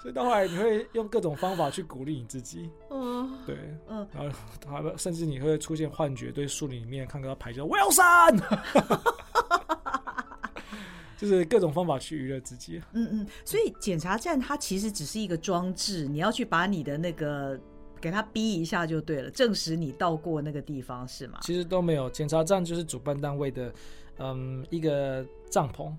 [0.00, 3.54] 所以到后来你会用各种方法去鼓励你自己，嗯，对，
[3.86, 8.40] 嗯，然后他甚至你会出现幻觉，对树林里面看到排球 Wilson。
[11.20, 12.80] 就是各种方法去娱乐自己。
[12.94, 17.60] 嗯嗯，所以检查站它其实只是一个装置，你要去把你的那个
[18.00, 21.38] 给它逼一下就对了，证实你到过那个地方是吗？
[21.42, 23.70] 其实都没有，检查站就是主办单位的，
[24.18, 25.92] 嗯，一个帐篷。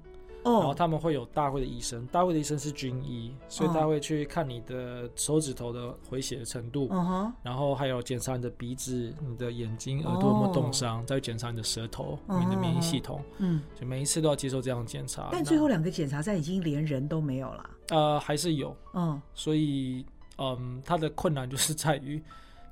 [0.44, 15.30] 哦，然后他们会有大会的医生，大会的医生是军医，所以他会去看你的手指头的回血的程度，嗯，然后还有检查你的鼻子、你的眼睛、耳朵有没有冻伤，再检查你的舌头、你的免疫系统，嗯，就每一次都要接受这样的检查。
[15.32, 20.06] 但最后两个检查站已经连人都没有了，呃，还是有，嗯，所以，
[20.38, 22.22] 嗯，它的困难就是在于，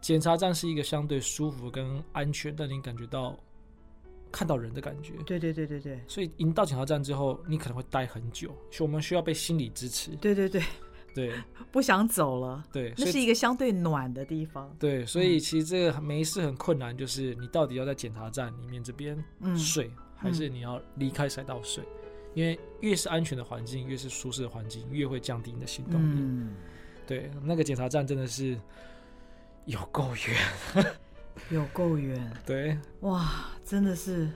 [0.01, 3.35] 检查站是一个相对舒服跟安全，但你感觉到。
[4.31, 10.11] 看到人的感觉，对对对对对，所以一到检查站之后，你可能会待很久，所以我们需要被心理支持。
[10.17, 10.61] 对对对
[11.15, 11.33] 对，
[11.71, 12.63] 不想走了。
[12.71, 14.73] 对，那是一个相对暖的地方。
[14.77, 19.17] 对，所以其实这个每一次很困难，就是你到底要在检查站里面这边
[19.57, 21.83] 睡，嗯、还是你要离开赛道睡？
[21.83, 21.89] 嗯、
[22.35, 26.19] 因为越是安全的环境，越是舒适的环境，越会降低你的行动力。
[26.19, 26.55] 嗯，
[27.07, 28.55] 对，那个检查站真的是
[29.65, 30.85] 有够远。
[31.49, 32.31] 有够远。
[32.45, 34.29] 对，哇，真的是。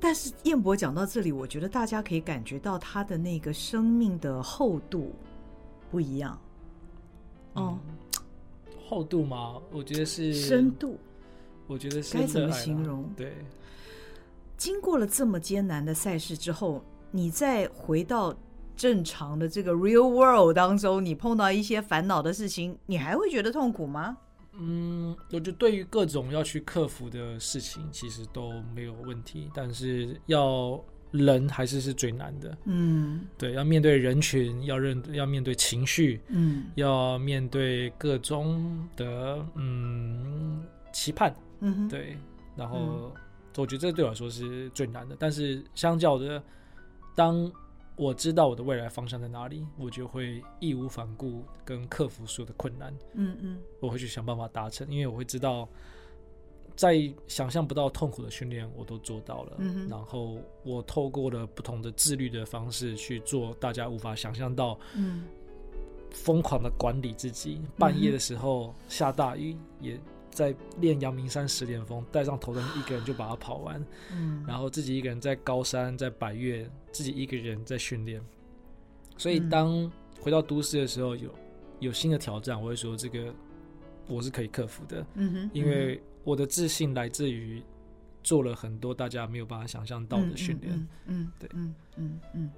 [0.00, 5.14] 但是燕博讲到这里，我觉得大家可以感觉到他的那个生命的厚度
[5.90, 6.38] 不一样。
[7.54, 9.60] 哦、嗯，厚度吗？
[9.70, 10.98] 我觉得是深度。
[11.66, 13.08] 我觉得是该怎么形容？
[13.16, 13.32] 对，
[14.58, 18.34] 经过了这么艰难的赛事之后，你再回到
[18.76, 24.18] 正常的这个 real world 当中，你碰到一些烦恼的事情，你还会觉得痛苦吗？
[24.58, 29.50] 嗯，我觉得对于各种要去克服的事情，其实都没有问题。
[29.52, 32.56] 但是要人还是是最难的。
[32.64, 40.62] 嗯，对，要面对人群，要认，要面对情绪，嗯，要面对各种的嗯
[40.92, 42.16] 期盼，嗯，对。
[42.56, 43.12] 然后，嗯，
[43.56, 45.16] 我觉得这对我来说是最难的。
[45.18, 46.40] 但是相较的，
[47.16, 47.50] 当
[47.96, 52.92] 我知道我的未来方向在哪里，我就会义无反顾跟克服所有的困难。
[53.14, 55.68] 嗯嗯，我会去想办法达成，因为我会知道，
[56.74, 56.94] 在
[57.28, 59.56] 想象不到痛苦的训练我都做到了。
[59.58, 65.24] 嗯，然后我透过了不同的自律的方式去做大家无法想象到，嗯，
[66.10, 70.00] 疯狂的管理自己，半夜的时候下大雨也。
[70.34, 73.82] 在练阳明山十连峰，带上头灯，一个人就把它跑完。
[74.12, 78.20] 嗯，然后自己一个人在高山，在百越，自己一个人在训练。
[79.16, 81.30] 所以当回到都市的时候，有
[81.78, 83.32] 有新的挑战，我会说这个
[84.08, 85.06] 我是可以克服的。
[85.14, 87.62] 嗯哼，因为我的自信来自于
[88.24, 90.74] 做了很多大家没有办法想象到的训练。
[90.74, 92.50] 嗯，嗯，对，嗯嗯嗯。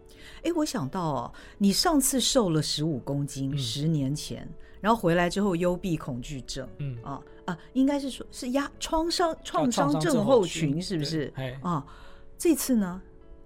[0.44, 4.48] 哎，我想到哦，你上次瘦了十五公斤，十年前，
[4.80, 6.66] 然后回来之后幽闭恐惧症。
[6.78, 7.20] 嗯啊。
[7.44, 11.32] 啊，应该是说，是压创伤创伤症候群，是不是？
[11.36, 11.86] 哎啊，
[12.38, 13.00] 这次呢？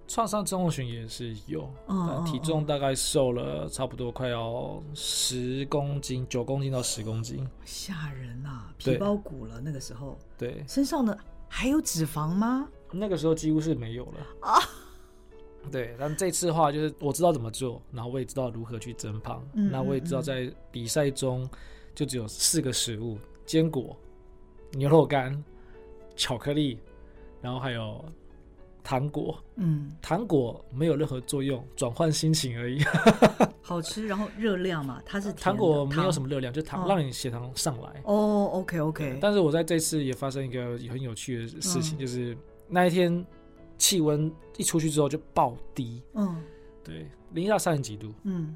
[0.07, 8.73] 创伤症候群也是有，嗯，体重大概瘦了差不多快要十公斤，九公斤到十公斤，吓人啊！
[8.77, 11.17] 皮包骨了那个时候，对，身上的
[11.53, 12.69] 还有脂肪吗？
[12.91, 14.57] 那个时候几乎是没有了啊。
[15.69, 21.47] 对，但这次的话，就是我知道怎么做，然后我也知道如何去增胖，那我也知道在比赛中
[21.93, 23.17] 就只有四个食物。
[23.45, 23.97] 坚果、
[24.71, 25.43] 牛肉干、
[26.15, 26.79] 巧克力，
[27.41, 28.03] 然后还有
[28.83, 29.37] 糖果。
[29.55, 32.83] 嗯，糖果没有任何作用，转换心情而已。
[33.61, 38.01] 好吃，然后热量嘛，它是糖果没有什么热量，就糖让你血糖上来。
[38.05, 39.17] 哦，OK OK。
[39.21, 43.25] 但是我在这次也发生一个很有趣的事情，就是那一天
[43.77, 46.01] 气温一出去之后就暴低。
[46.13, 46.41] 嗯，
[46.83, 48.11] 对，零下三十几度。
[48.23, 48.55] 嗯，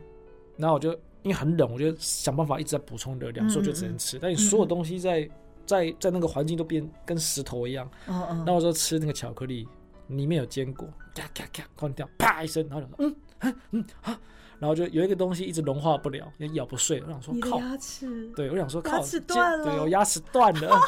[0.57, 0.97] 然后我就。
[1.25, 4.19] 因为很冷，我就想办法一直在补充热量，所以我就只能吃。
[4.19, 5.27] 但你所有东西在
[5.65, 7.89] 在在那个环境都变跟石头一样。
[8.05, 8.43] 嗯嗯。
[8.45, 9.67] 那我就吃那个巧克力，
[10.07, 14.19] 里面有坚果，咔咔咔关掉，啪一声，然后就说嗯嗯嗯啊，
[14.59, 17.01] 然后就有一个东西一直融化不了，也咬不碎。
[17.05, 18.27] 我想说靠，牙齿。
[18.35, 19.65] 对，我想说靠，牙齿断了。
[19.65, 20.79] 对，我牙齿断了。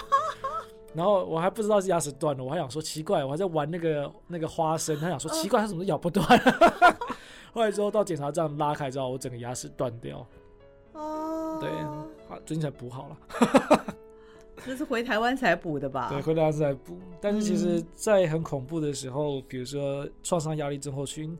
[0.95, 6.25] 然后我还不知道是牙齿断了，我还想说奇怪，我还在玩那个那个花生，他想说奇怪，他怎么咬不断？
[7.53, 10.25] 后来之后到检查站拉开之后，我整个牙齿断掉。
[10.93, 11.69] 哦，对，
[12.45, 13.17] 最近才补好了。
[14.67, 16.09] 这是回台湾才补的吧？
[16.09, 16.99] 对，回台湾才补。
[17.21, 21.35] 但是其实，在很恐怖的时候，嗯、比如说创伤压力症候群，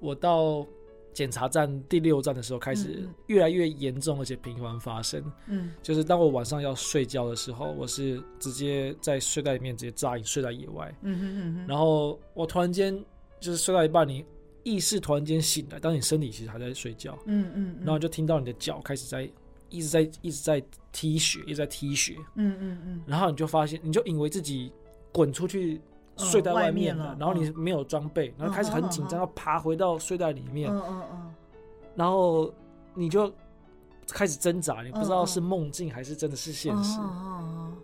[0.00, 0.66] 我到
[1.14, 5.22] 检查站第六站的时候，开始越来越严重，而且频繁发生。
[5.46, 10.92] 嗯，就是当我晚上要睡觉的时候，我是直接在睡袋里面直接扎营睡在野外。
[11.02, 11.66] 嗯哼嗯哼。
[11.68, 12.92] 然后我突然间
[13.38, 14.24] 就是睡到一半，你。
[14.62, 19.26] 意识突然间醒来，当你身体其实还在睡觉，嗯嗯，然后就听到你的脚开始在
[19.70, 24.72] 一直在一直在踢血，一直在踢血，嗯嗯嗯，然后你就发现，你就以为自己
[25.12, 25.80] 滚出去
[26.16, 31.34] 睡在外面了，然后你没有装备，然后开始很紧张，要爬回到睡袋里面，嗯嗯嗯，
[31.94, 32.52] 然后
[32.94, 33.32] 你就
[34.08, 36.98] 开始挣扎，你不知道是梦境还是真的是现实，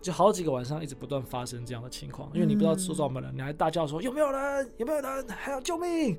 [0.01, 6.17] 就好几个晚上一直不断发生这样的情况，因为你不知道做什么了，你还大叫说有没有人，有没有人，还有救命。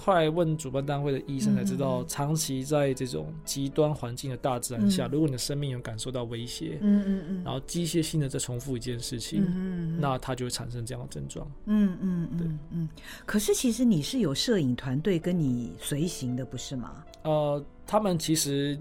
[0.00, 11.46] 后来问主办单位的医生才知道，长期在这种极端环境的大自然下，如果你的生命有感受到威胁，嗯嗯嗯，然后机械性的在重复一件事情，嗯，那它就会产生这样的症状。
[11.66, 12.88] 嗯嗯对嗯。
[13.26, 17.04] 可是其实你是有摄影团队跟你随行的，不是吗？
[17.22, 18.78] 呃，他们其实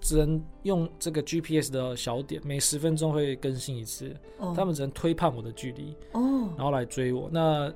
[0.00, 4.14] 只能用这个 GPS 的小点，每十分钟会更新一次。
[4.54, 7.28] 他们只能推判我的距离，哦，然后来追我。
[7.32, 7.72] 那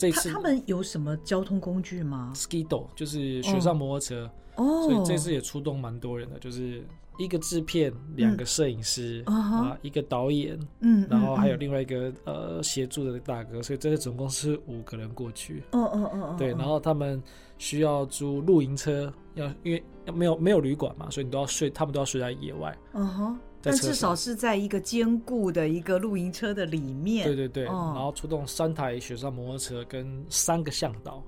[0.00, 4.84] 这次他，他们有什么交通工具吗？Ski-Doo 就是雪上摩托车哦，oh.
[4.90, 6.82] 所以这次也出动蛮多人的，就是
[7.18, 15.62] 一个制片，两个摄影师、嗯、啊，一个导演，嗯，然后还有另外一个、嗯、呃协助的大哥，所以这个总共是五个人过去。
[15.72, 17.22] 哦哦哦对，然后他们
[17.58, 19.84] 需要租露营车，要因为
[20.14, 22.74] 没有没有旅馆嘛，所以你都要睡，他们都要睡在野外。
[22.94, 27.26] 嗯哼，但至少是在一个坚固的一个露营车的里面。
[27.26, 31.22] 对对对，哦、然后出动三台雪上摩托车跟三个向导，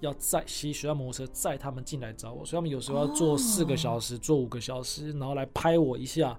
[0.00, 6.36] 要载骑雪山摩托车载他们进来找我，所以他们有时候要坐四个小时，坐、哦、五个小时，然后来拍我一下，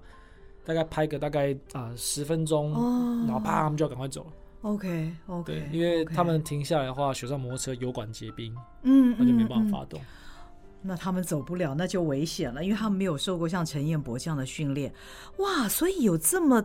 [0.64, 4.32] 大概拍个大概啊十分钟，哦、然后啪，他们就要赶快走了。
[4.62, 9.98] OK OK，对，因为他们停下来的话，雪上摩托车油管结冰，嗯，那就没办法发动。
[9.98, 10.06] 嗯嗯
[10.82, 14.92] 那他们走不了，那就危险了，因为他们没有受过像陈彦博这样的训练。
[15.38, 16.64] 哇，所以有这么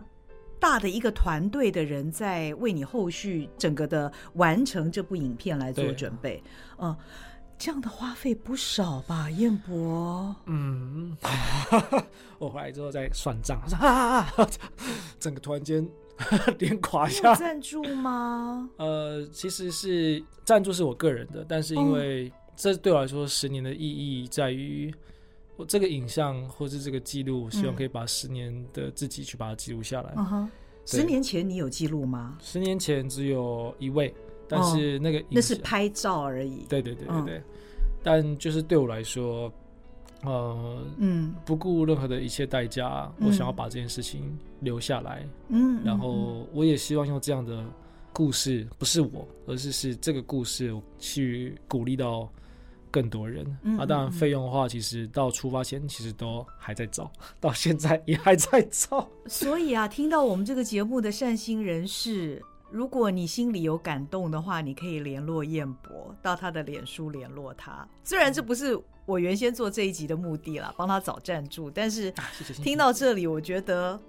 [0.58, 6.36] 大的一个团队的人在为你后续整个的完成这部影片来做准备。
[6.36, 6.42] 对
[6.78, 6.96] 嗯，
[7.58, 10.34] 这样的花费不少吧，彦博？
[10.46, 11.16] 嗯，
[12.38, 14.26] 我回来之后再算账，啊，
[15.20, 15.86] 整个突然间
[16.58, 17.34] 脸垮下。
[17.34, 18.68] 赞助吗？
[18.78, 22.32] 呃，其实是赞助是我个人的，但是因为、哦。
[22.56, 24.92] 这对我来说，十年的意义在于，
[25.56, 30.14] 我这个影像或是这个记录，希望可以把十年的自己去把它记录下来。
[30.16, 30.50] 嗯哼，
[30.86, 32.38] 十年前你有记录吗？
[32.40, 34.14] 十年前只有一位，
[34.48, 36.64] 但是那个那是拍照而已。
[36.66, 37.42] 对对对对对，
[38.02, 39.52] 但就是对我来说，
[40.22, 45.28] 呃，嗯，不顾任何的一切代价，我想要把这件事情留下来。
[45.50, 47.62] 嗯，然后我也希望用这样的
[48.14, 52.26] 故事，不是我，而是是这个故事去鼓励到。
[52.96, 59.06] 更多人，嗯嗯嗯，啊，当然费用的话，其实到出发前其实都还在找， 到现在也还在找。
[59.26, 67.86] 所以啊，听到我们这个节目的善心人士，如果你心里有感动的话，你可以联络燕博，到他的脸书联络他。
[68.02, 72.10] 虽然这不是我原先做这一集的目的啦，帮他找赞助，但是
[72.62, 74.00] 听到这里，我觉得。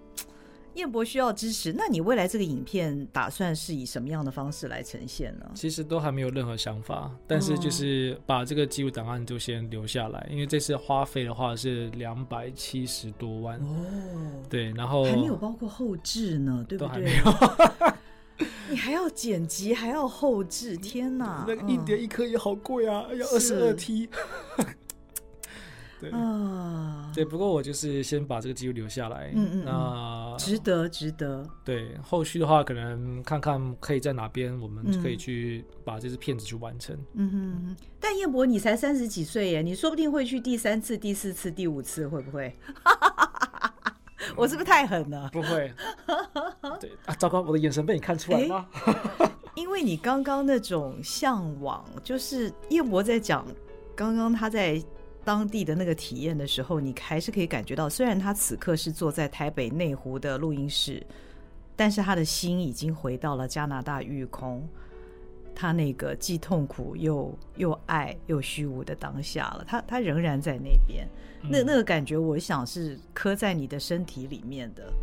[0.77, 5.51] 彦博需要支持，那你未来这个影片打算是以什么样的方式来呈现呢？
[5.55, 16.87] 其实都还没有任何想法，但是就是把这个记录档案就先留下来，哦、因为这次花费的话是两百七十多万哦，对，然后还没有包括后置呢，对不对？
[16.87, 17.23] 都还没有
[18.69, 21.43] 你还要剪辑，还要后置，天哪！
[21.47, 24.07] 那个一碟一颗也好贵啊，嗯、要二十二 T。
[25.99, 31.43] 对啊，对，不过我就是先把这个记录留下来，嗯嗯，那值得，值得。
[31.65, 36.95] 对，后续的话可能看看可以在哪边，我们可以去把这支片子去完成。
[37.13, 42.55] 嗯哼，但燕博你才三十几岁耶，你说不定会去第三次、第四次、第五次，会不会？
[44.37, 45.27] 我是不是太狠了？
[45.33, 45.73] 不会。
[46.79, 48.69] 对啊，糟糕，我的眼神被你看出来了。
[49.55, 53.43] 因为你刚刚那种向往，就是彦博在讲，
[53.95, 54.79] 刚刚他在。
[55.27, 61.05] 当地的那个体验的时候，你还是可以感觉到，虽然他此刻是坐在台北内湖的录音室，
[61.75, 64.65] 但是他的心已经回到了加拿大育空，
[65.53, 69.65] 他那个既痛苦又又爱又虚无的当下了。
[69.67, 71.05] 他他仍然在那边，
[71.43, 74.93] 那那个感觉，我想是刻在你的身体里面的。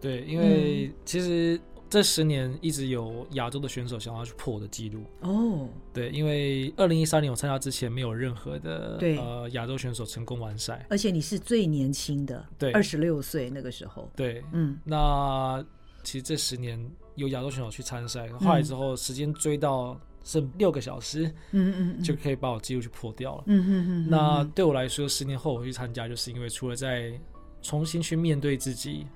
[0.00, 1.60] 对，因为其实。
[1.92, 15.62] 这十年一直有亚洲的选手想要去破我的记录哦，对，因为二零一三年我参加之前没有任何的对呃亚洲选手成功完赛，而且你是最年轻的，对，二十六岁那个时候，对，嗯，那
[16.02, 16.82] 其实这十年
[17.14, 22.02] 有亚洲选手去参赛，后来之后时间追到剩六个小时，嗯嗯，嗯。
[22.02, 27.12] 就可以把我记录去破掉了，嗯嗯嗯，那对我来说，十年后我去参加，就是因为除了在
[27.60, 29.06] 重新去面对自己。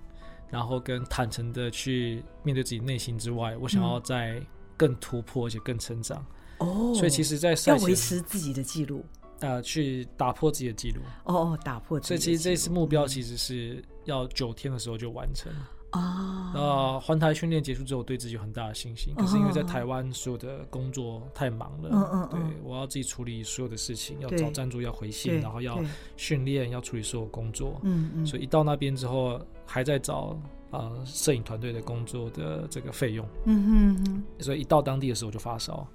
[0.50, 4.40] 然后跟坦诚的去面对自己内心之外，我想要再
[4.76, 6.24] 更突破，而且更成长。
[6.58, 9.04] 哦，所以其实，在要维持自己的记录，
[9.40, 11.00] 呃，去打破自己的记录。
[11.24, 12.16] 哦哦，打破自己的。
[12.16, 15.52] 所以其实这次目标其实是要九天的时候就完成。
[15.90, 19.14] 啊，那环台训练结束之后，对自己有很大的信心。
[19.14, 25.78] 可是因为在台湾所有的工作太忙了，嗯嗯，对，我要自己处理所有的事情，要找赞助，要回信，然后要
[26.16, 27.80] 训练，要处理所有工作。
[27.82, 30.38] 嗯嗯，所以一到那边之后，还在找
[30.70, 33.26] 啊摄影团队的工作的这个费用。
[33.44, 35.86] 嗯哼，所以一到当地的时候就发烧，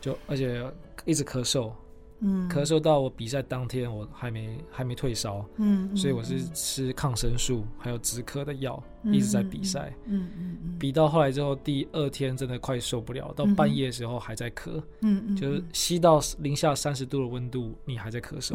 [0.00, 0.64] 就而且
[1.04, 1.72] 一直咳嗽。
[2.20, 18.52] 嗯，咳嗽到我比赛当天，我还没还没退烧，嗯，所以我是吃抗生素还有止咳的药，一直在比赛，嗯嗯嗯，比到后来之后，第二天真的快受不了，到半夜的时候还在咳，嗯嗯，就是吸到零下三十度的温度，你还在咳嗽，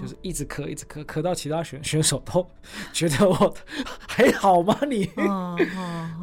[0.00, 2.46] 就是一直咳一直咳，咳到其他选选手都
[2.92, 3.54] 觉得我
[4.08, 4.78] 还好吗？
[4.88, 5.04] 你，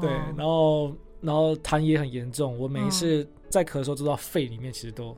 [0.02, 5.16] 对，然后然后痰也很严重，我每一次在咳的时候，知道肺里面其实都。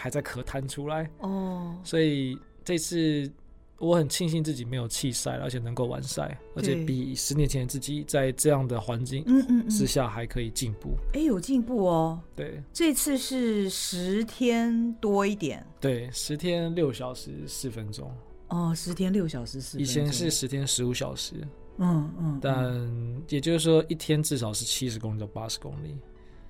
[0.00, 3.30] 还在咳痰出来哦，所以这次
[3.76, 9.22] 我很庆幸自己没有弃赛，而且能够完赛，而且比十年前的自己在这样的环境
[9.68, 10.94] 之下还可以进步。
[11.12, 12.18] 哎，有进步哦。
[12.34, 15.66] 对，这次是十天多一点。
[15.78, 18.10] 对，十天六小时四分钟。
[18.48, 19.92] 哦，十天六小时四分钟。
[19.92, 21.34] 以前是十天十五小时。
[21.76, 25.96] 嗯嗯，但也就是说，一天至少是七十公里到八十公里。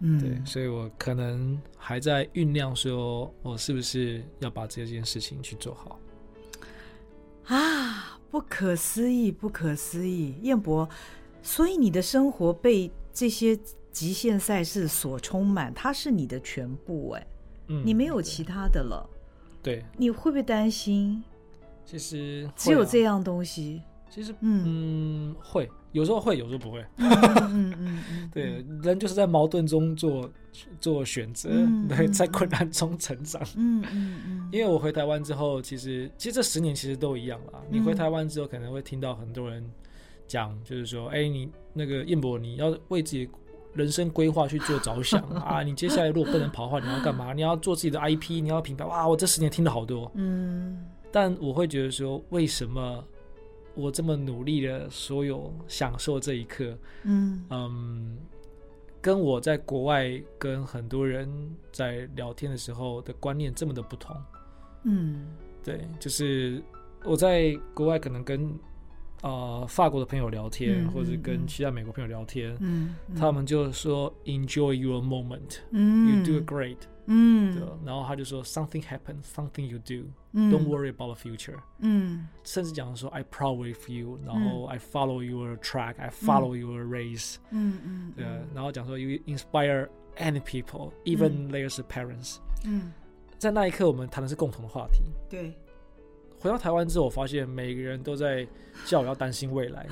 [0.00, 5.98] 嗯，对，所以我可能还在酝酿，说我是不是要把这件事情去做好。
[7.46, 10.88] 啊，不可思议，不可思议，彦博，
[11.42, 13.58] 所以你的生活被这些
[13.92, 17.26] 极限赛事所充满，它是你的全部，哎，
[17.68, 19.08] 嗯，你没有其他的了。
[19.62, 21.22] 对，你会不会担心？
[21.84, 23.82] 其实、啊、只有这样东西。
[24.08, 26.84] 其实，嗯，会有时候会，有时候不会。
[26.98, 30.30] 嗯嗯嗯对，人就是在矛盾中做
[30.80, 31.48] 做选择，
[31.88, 33.42] 对，在困难中成长。
[33.56, 34.48] 嗯嗯嗯。
[34.52, 37.60] 因为我回台湾之后，其实其实这十年其实都一样啦。
[37.68, 39.64] 你回台湾之后，可能会听到很多人
[40.28, 43.28] 讲，就是说，哎，你那个彦博，你要为自己
[43.74, 45.62] 人生规划去做着想 啊。
[45.62, 47.32] 你接下来如果不能跑的话，你要干嘛？
[47.32, 48.84] 你要做自己的 IP，你要品牌。
[48.84, 50.10] 哇，我这十年听了好多。
[50.14, 50.84] 嗯。
[51.10, 53.04] 但我会觉得说，为什么？
[53.74, 57.44] 我这么努力的所有享受这一刻，嗯。
[57.50, 58.18] 嗯，
[59.00, 61.26] 跟我在国外跟很多人
[61.72, 64.14] 在聊天的时候的观念这么的不同，
[64.84, 65.26] 嗯，
[65.64, 66.62] 对，就是
[67.04, 68.52] 我在国外可能跟
[69.22, 73.16] 呃法国的朋友聊天，嗯、或者跟其他美国朋友聊天，嗯，嗯。
[73.16, 76.76] 他们就说 Enjoy your moment，嗯，You do it great。
[77.06, 81.58] 嗯，对，然后他就说，something happens, something you do, don't worry about the future。
[81.78, 87.36] 嗯，甚至讲说，I proud with you，然后 I follow your track, I follow your race。
[87.50, 88.24] 嗯嗯，对，
[88.54, 92.36] 然后讲说，you inspire any people, even their parents。
[92.64, 92.92] 嗯，
[93.38, 95.02] 在那一刻，我们谈的是共同的话题。
[95.28, 95.52] 对，
[96.38, 98.46] 回到台湾之后，我发现每个人都在
[98.86, 99.88] 叫我要担心未来，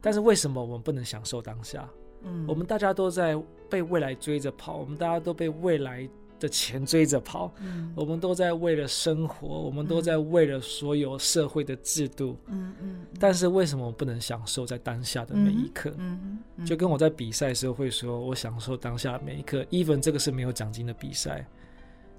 [0.00, 1.88] 但是为什么我们不能享受当下？
[2.22, 3.34] 嗯，我们大家都在
[3.70, 6.08] 被未来追着跑，我们大家都被未来。
[6.40, 13.06] 的钱追着跑，嗯，我们都在为了生活，我们都在为了所有社会的制度，嗯嗯。
[13.18, 15.94] 但是为什么我不能享受在当下的每一刻？
[15.96, 19.64] 嗯，就跟我在比赛的时候会说，我享受当下的每一刻。
[19.70, 21.46] even 这个是没有奖金的比赛，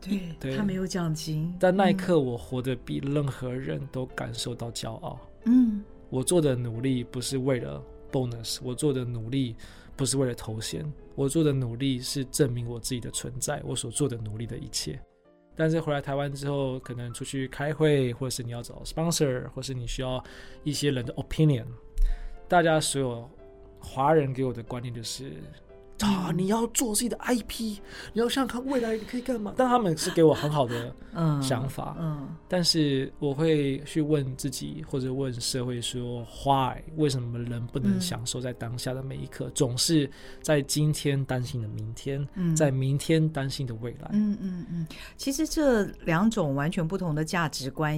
[0.01, 5.19] 对，对，他没有奖金，但那一刻我活得比任何人都感受到骄傲。
[5.43, 9.55] 嗯，我做的努力不是为了 bonus，我做的努力
[9.95, 10.85] 不是为了头衔。
[11.15, 14.99] 我做的努力是证明我自己的存在，我所做的努力的一切。
[15.55, 20.23] 但是回来台湾之后，可能出去开会，或者是你要找 sponsor，或是你需要
[20.63, 21.65] 一些人的 opinion，
[22.47, 23.29] 大家所有
[23.79, 25.31] 华人给我的观念就是。
[25.99, 26.31] 啊！
[26.35, 27.79] 你要做自己的 IP，
[28.11, 29.53] 你要想想看未来你可以干嘛？
[29.55, 30.93] 但他们是给我很好的
[31.41, 36.81] 想法，嗯，嗯，但是我会去问自己或者问社会说：Why？
[36.97, 39.45] 为什么人不能享受在当下的每一刻？
[39.45, 40.09] 嗯、总是
[40.41, 44.09] 在今天担心的明天，嗯、在明天担心的未来。
[44.11, 44.87] 嗯嗯嗯。
[45.15, 47.97] 其实这两种完全不同的价值观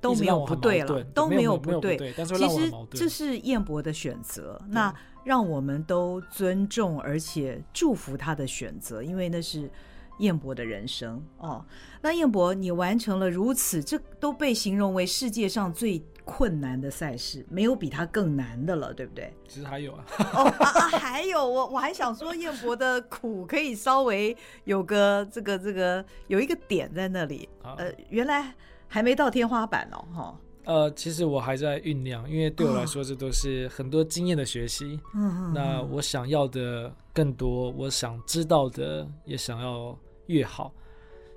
[0.00, 2.14] 都没有不对了，都没有不对。
[2.16, 4.58] 但是其实这是燕博的选择。
[4.68, 4.94] 那。
[5.24, 9.70] 让我们都尊重而且祝福他的选择，因为那是
[10.18, 11.64] 燕博的人生哦。
[12.02, 19.34] 那燕博，你完成了如此，这都被形容为世界上最困难的赛事，没有比他更难的了，对不对？
[19.48, 20.04] 其实还有啊，
[20.34, 28.54] 哦啊啊，还有我我还想说，燕博的苦可以稍微有个这个这个有一个点在那里，呃，原来
[28.86, 30.40] 还没到天花板哦，哈。
[30.64, 34.98] 呃，其实我还在酝酿，因为对我来说，这都是很多经验的学习。
[35.14, 39.96] 嗯、哦、那我想要的更多，我想知道的也想要
[40.26, 40.72] 越好，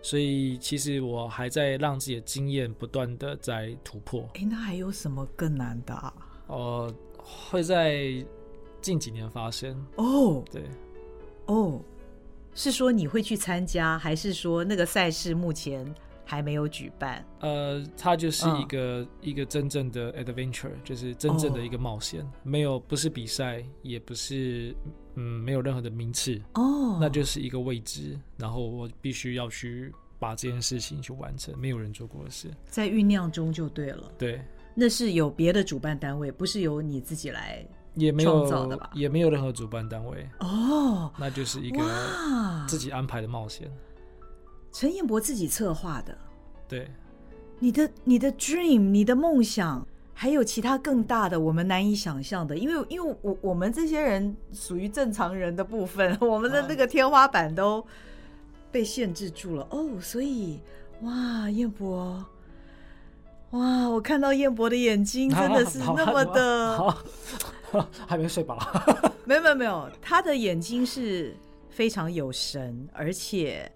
[0.02, 4.30] 所以其实我还在让自己的经验不断的在突破。
[4.36, 6.14] 哎，那还有什么更难的啊？
[6.48, 8.26] 呃，会在
[8.82, 9.86] 近几年发生。
[9.98, 10.64] 哦，对，
[11.48, 11.82] 哦，
[12.54, 15.94] 是说你会去参加，还是说那个赛事目前？
[16.30, 24.76] 还没有举办，呃，它就是一个、哦、一个真正的 adventure，就是真正的一个冒险，哦、没有不是比赛，也不是
[25.16, 34.42] 嗯，没有任何的名次哦，那就是一个未知，然后我必须要去把这件事情去完成，没有人做过的事，在酝酿中就对了，对，
[34.76, 37.66] 那是有别的主办单位，不是由你自己来
[38.20, 38.90] 创造的吧？
[38.94, 40.28] 也没有，也没有任何主办单位。
[40.42, 41.80] 哦，那就是一个
[42.68, 43.72] 自己安排的冒险。
[44.80, 46.16] 陈彦博自己策划的，
[46.68, 46.88] 对，
[47.58, 57.84] 你的你的 dream，你的梦想，还有其他更大的，我们难以想象的，因为因为我我们这些人属于正常人的部分， 我们的那个天花板都
[58.72, 59.68] 被限制住了。
[59.72, 60.60] 哦，所以
[61.02, 62.24] 哇，彦博，
[63.50, 66.96] 哇，我看到彦博的眼睛真的是那么的，
[68.06, 68.60] 还没睡饱，
[69.26, 71.36] 没有没有没有，他的眼睛是
[71.68, 73.72] 非常有神，而且。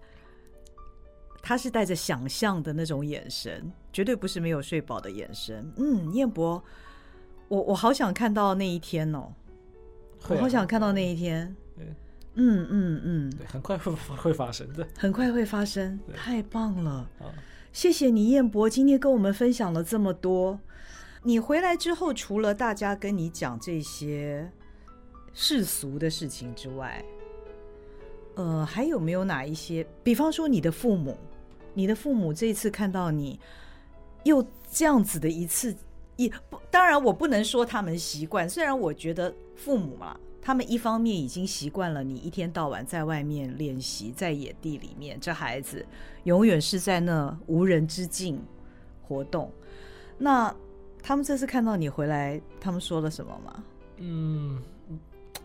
[1.42, 5.70] 他是带着想象的那种眼神，绝对不是没有睡饱的眼神。
[5.76, 6.62] 嗯，燕博，
[7.48, 9.32] 我我好想看到那一天哦，
[10.28, 11.54] 我好想看到那一天。
[12.34, 17.06] 嗯嗯嗯，对，很快会会发生的，很快会发生，太棒了！
[17.72, 20.58] 谢谢你，彦博，今天跟我们分享了这么多。
[21.24, 24.50] 你回来之后，除了大家跟你讲这些
[25.34, 27.04] 世俗的事情之外，
[28.36, 29.86] 呃，还有没有哪一些？
[30.02, 31.14] 比方说，你的父母，
[31.74, 33.38] 你的父母这一次看到你
[34.24, 35.74] 又这样子的一次，
[36.16, 40.18] 也不，当然我不能说他们习惯，虽然我觉得父母嘛。
[40.44, 45.86] 他们一方面已经习惯了你一天到晚在外面练习，在野地里面，这孩子
[46.24, 48.42] 永远是在那无人之境
[49.02, 49.48] 活动。
[50.18, 50.52] 那
[51.00, 53.64] 他们这次看到你回来，他们说了什么吗？
[53.98, 54.60] 嗯，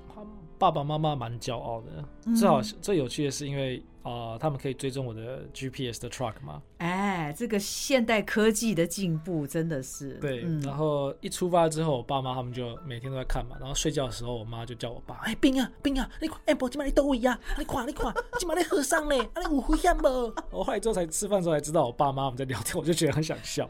[0.08, 0.22] 他
[0.58, 2.34] 爸爸妈妈蛮骄傲的。
[2.34, 3.84] 最好最有趣的是，因为。
[4.08, 6.62] 啊、呃，他们可以追踪我的 GPS 的 truck 吗？
[6.78, 10.44] 哎，这个现代科技的进步真的是对。
[10.46, 13.58] 嗯、然后一出发之后，我爸妈他们就每天都在看嘛。
[13.60, 17.38] 然后睡觉的时候，我妈就叫我爸：“哎，冰啊，冰啊，你看，哎，宝，今晚你到位呀？
[17.58, 19.20] 你看，你看， 今晚你喝上嘞？
[19.20, 20.08] 啊，你有危险不？”
[20.52, 23.70] 我后来之后才吃饭的时候才知道，我爸妈我们在聊天，我就觉得很想笑。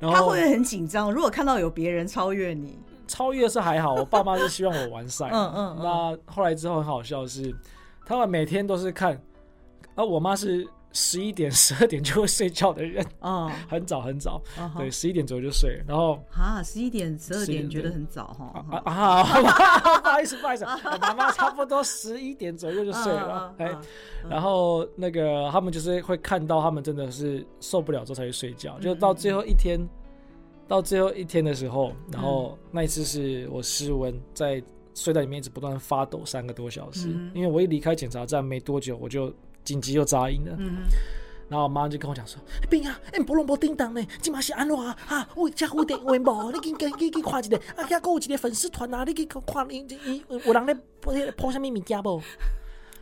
[0.00, 5.28] 然后他会很紧张，如果看到有别人超越你，超越是还好，我爸妈是希望我完赛。
[5.32, 5.76] 嗯嗯。
[5.80, 7.54] 那后来之后很好笑的是，
[8.04, 9.20] 他们每天都是看。
[9.98, 14.40] 啊，我妈是十一点、十二点就会睡觉的人，哦，很早很早，
[14.76, 15.82] 对，十一点左右就睡。
[15.88, 18.64] 然后啊，十一点、十二点觉得很早哈。
[18.70, 19.24] 啊啊，
[20.00, 23.52] 不好意思，不好意思， 我妈妈差不多十一点左右就睡了。
[23.58, 23.76] 哎，
[24.30, 28.78] 然后那个他们就是会看到，他们真的是受不了之后才去睡觉。
[28.78, 29.80] 就到最后一天，
[30.68, 34.62] 到最后一天的时候，然后那一次是我失温，在
[34.94, 39.34] 睡袋里面一直不断发抖三个多小时，因为我一离开检查站没多久，我就。
[39.64, 40.78] 紧急又杂音了，嗯、
[41.48, 42.40] 然后我妈就跟我讲说
[42.70, 44.96] ：“冰啊，哎，不能不叮当呢，今嘛是安怎啊？
[45.06, 46.50] 哈，我加蝴蝶为毛？
[46.50, 50.76] 你去去去看一下，啊，遐还有一个粉丝团啊，你去看，你你有人咧
[51.36, 52.20] 抛什么物件不？”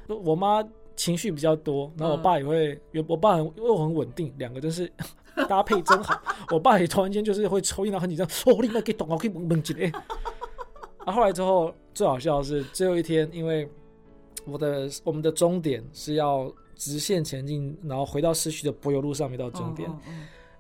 [0.09, 4.91] 我妈情绪比较多，然后我爸也会，嗯、我爸很又很稳定，两个真是
[5.49, 6.21] 搭配真好。
[6.51, 9.91] 我爸也突然间就是会抽烟，然后很紧张，哦，你那给懂啊，可以懵懵起来。
[11.05, 13.69] 啊，后来之后最好笑的是最后一天，因为。
[14.47, 19.91] 我的我们的终点是要直线前进，然后回到市区的柏油路上面到终点。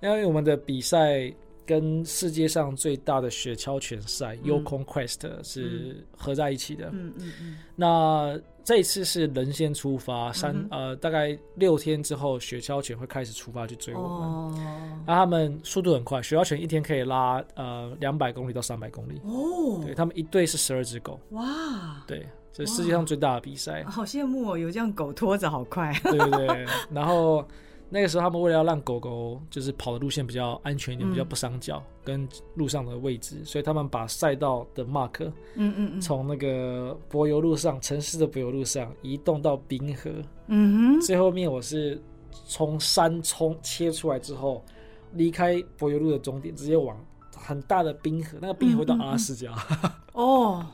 [0.02, 1.32] 因为我们的比赛
[1.64, 6.90] 跟世界上最大的雪橇拳赛 Yukon Quest 是合在一起的。
[6.92, 7.56] 嗯嗯嗯。
[7.74, 14.08] 那这一次是人先出发，三呃大概六天之后，雪橇犬会开始出发去追我们。
[14.08, 15.02] 哦。
[15.06, 19.20] 那他们速度很快，雪橇犬一天可以拉呃两百公里到三百公里。
[19.24, 19.80] 哦。
[19.84, 21.18] 对，他们一队是十二只狗。
[21.30, 22.04] 哇。
[22.06, 22.24] 对。
[22.56, 24.56] 这世界上最大的比赛，好羡慕哦！
[24.56, 26.66] 有这样狗拖着好快， 对对对。
[26.90, 27.46] 然后
[27.90, 40.10] 那个时候他们为了要让狗狗就是跑的路线比较安全一点，嗯、比较不伤脚，跟路上的位置，所以他们把赛道的 mark，嗯嗯嗯，从那个柏油路上，城市的柏油路上移动到冰河。
[40.46, 41.00] 嗯哼。
[41.02, 42.02] 最后面我是
[42.46, 44.64] 从山冲切出来之后，
[45.12, 46.96] 离开柏油路的终点，直接往
[47.36, 49.52] 很大的冰河，那个冰河会到阿拉斯加。
[50.14, 50.64] 哦，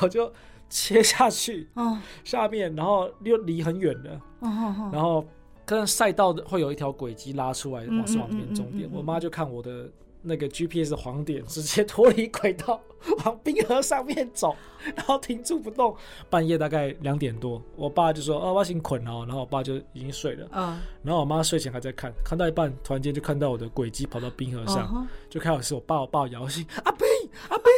[0.00, 0.32] 我就。
[0.72, 1.68] 切下去，
[2.24, 4.18] 下面，然后又离很远的，
[4.90, 5.22] 然后
[5.66, 8.88] 跟赛道的会有一条轨迹拉出来，往是往终点。
[8.90, 9.90] 我妈就看我的
[10.22, 12.80] 那个 GPS 黄点，直接脱离轨道，
[13.22, 14.56] 往冰河上面走，
[14.96, 15.94] 然后停住不动。
[16.30, 20.48] 半夜大概两点多，我爸就说：“哦，我先捆哦。”然后我爸就已经睡了。
[21.02, 27.06] 然后我妈睡前还在看，看到一半，突然间就看到我的轨迹跑到冰河上，就开始是我爸，我爸摇醒阿飞，
[27.48, 27.70] 阿飞。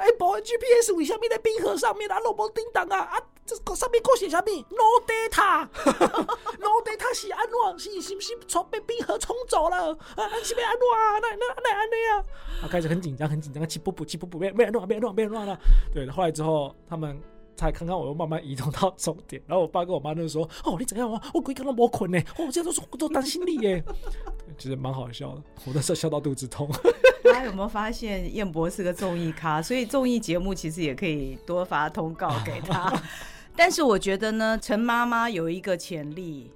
[0.00, 2.18] 哎，保安 GPS 为什么在冰河上面啊？
[2.20, 3.18] 罗摩叮当啊啊！
[3.46, 7.78] 这上面搁写什么？No data，No data 是安怎？
[7.78, 9.92] 是是不是从被冰河冲走了？
[10.16, 11.18] 啊，是被安怎啊？
[11.20, 12.24] 那那那安怎啊？
[12.64, 15.58] 啊，开始很紧张，很紧张，起不不，起步步，没没安怎，没安怎，没安怎了。
[15.94, 17.18] 对，后来之后他们
[17.56, 19.40] 才看看我，又慢慢移动到终点。
[19.46, 21.20] 然后我爸跟我妈就说：“哦，你怎样啊？
[21.32, 23.82] 我鬼刚刚没困呢，哦，我现在都是我都担心你耶。
[24.58, 26.68] ”其实蛮好笑的，我那时候笑到肚子痛。
[27.24, 29.60] 大家有没有发现燕博是个综艺咖？
[29.60, 32.92] 所以综艺节目其实也可以多发通告给他。
[33.56, 36.50] 但是我觉得呢，陈妈妈有一个潜力。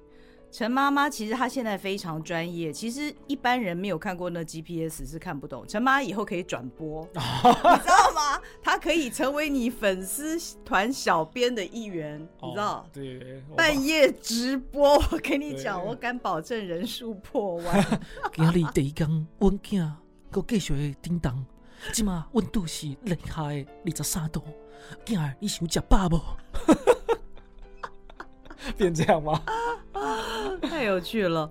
[0.53, 5.65] 陈妈妈其实她现在非常专业，其实一般人没有看过那 GPS 是看不懂。
[5.69, 8.41] 陈妈以后可以转播， 你知道吗？
[8.61, 12.85] 她可以成为你粉丝团小编的一员，你知道？
[12.93, 18.01] 对，半夜直播，我跟你讲，我敢保证人数破万。
[18.35, 19.89] 今日第一天，温囝
[20.33, 21.45] 搁继续的叮当，
[21.93, 24.43] 今嘛温度是零下的二十三度，
[25.07, 26.21] 囝儿你想食饱不？
[28.77, 29.41] 变这样吗？
[30.81, 31.51] 太有趣了。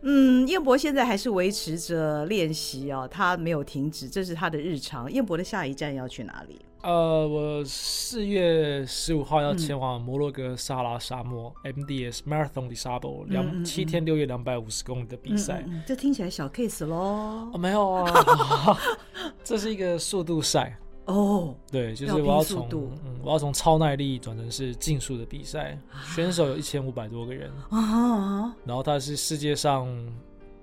[0.00, 5.10] 嗯，燕博现在还是维持着练习啊，他没有停止，这是他的日常。
[5.12, 6.58] 燕博的下一站要去哪里？
[6.82, 15.62] 呃，我四月十五号要前往摩洛哥撒哈拉沙漠 MDS Marathon des Sables 两七天六月两百五十公里的比赛。
[15.86, 17.50] 这听起来小 case 喽？
[17.52, 18.78] 哦，没有啊，
[19.44, 20.74] 这是一个速度赛。
[21.06, 25.78] 哦，对，就是我要从嗯，我要从超耐力转成是竞速的比赛，
[26.14, 29.88] 选手有一千五百多个人啊，然后它是世界上。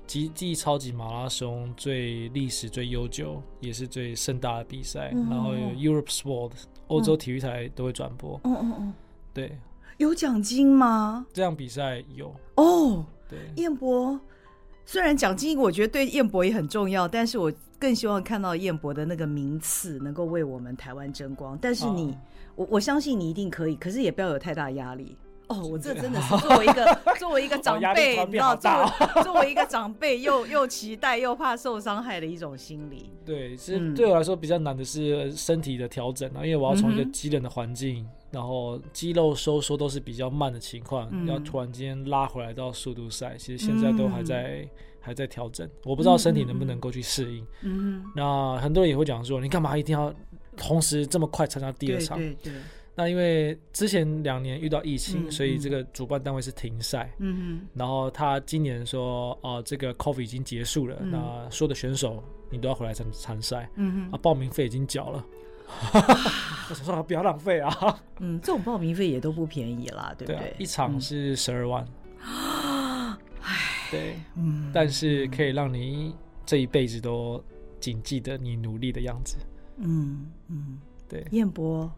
[0.05, 5.11] 极地超级马拉松最历史最悠久，也是最盛大的比赛。
[5.13, 6.51] 嗯、然后有 Europe Sport，
[6.88, 8.39] 欧洲体育台都会转播。
[8.45, 8.93] 嗯嗯嗯，
[9.33, 9.51] 对，
[9.97, 11.25] 有奖金吗？
[11.33, 13.05] 这样比赛有哦。
[13.27, 14.17] 对，燕博
[14.85, 21.57] 虽然奖金我觉得对燕博也很重要，但是我更希望看到燕博的那个名次能够为我们台湾争光。
[21.61, 22.17] 但是你，啊、
[22.55, 25.17] 我我相信你一定可以，可是也不要有太大压力。
[25.47, 33.09] 哦，我这真的是作为一个 作为一个长辈，你知道，作为作为一个长辈，又又期待又怕受伤害的一种心理。
[33.23, 44.67] 对，其实对我来说比较难的是身体的调整啊，因为我要从一个极冷的环境，然后肌肉收缩都是比较慢的情况，要突然间拉回来到速度赛，其实现在都还在
[45.07, 47.47] 还在调整，我不知道身体能不能够去适应。
[47.61, 50.13] 嗯，那很多人也会讲说，你干嘛一定要
[50.57, 52.17] 同时这么快参加第二场？
[52.17, 52.53] 对对。
[52.93, 57.09] 那因为之前两年遇到疫情，嗯、所以这个主办单位是停赛。
[57.19, 57.67] 嗯哼。
[57.73, 63.69] 然后他今年说，哦、呃，这个 COVID 已经结束了，嗯、那所有的选手你都要回来参参赛。
[63.75, 64.11] 嗯哼。
[64.11, 65.25] 啊，报名费已经缴了。
[66.69, 67.99] 我想说不要浪费啊。
[68.19, 70.39] 嗯，这种报名费也都不便宜啦，对不对？
[70.39, 71.83] 对啊、一场是十二万。
[71.83, 71.96] 唉。
[73.91, 74.15] 对。
[74.35, 74.71] 嗯。
[74.73, 76.15] 但是可以让你
[76.45, 77.43] 这一辈子都
[77.79, 79.38] 谨记得你努力的样子。
[79.77, 80.79] 嗯嗯。
[81.07, 81.25] 对。
[81.31, 81.91] 燕博。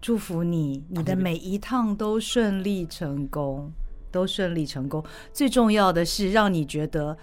[0.00, 3.72] 祝福你，你的每一趟都顺利成功，
[4.10, 5.02] 都顺利成功。
[5.32, 7.16] 最重要的是让你觉得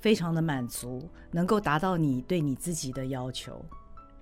[0.00, 3.64] 非常的满足，能够达到你对你自己的要求。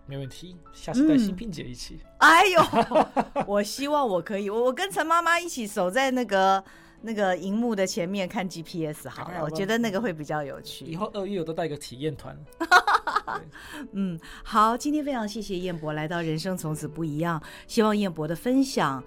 [0.04, 2.00] 没问题，下次带新萍姐一起。
[2.02, 2.60] 嗯、哎呦，
[3.48, 6.62] 我希望我可以，我我跟陈妈妈一起守在那个。
[7.02, 10.84] 那个荧幕的前面看 GPS 好了，我觉得那个会比较有趣。
[10.84, 12.36] 以后二月我都带一个体验团。
[13.92, 19.02] 嗯，好，今天非常谢谢燕博来到《人生从此不一样》，希望燕博的分享，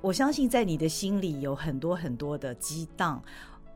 [0.00, 3.22] 我相信在你的心里有很多很多的激荡，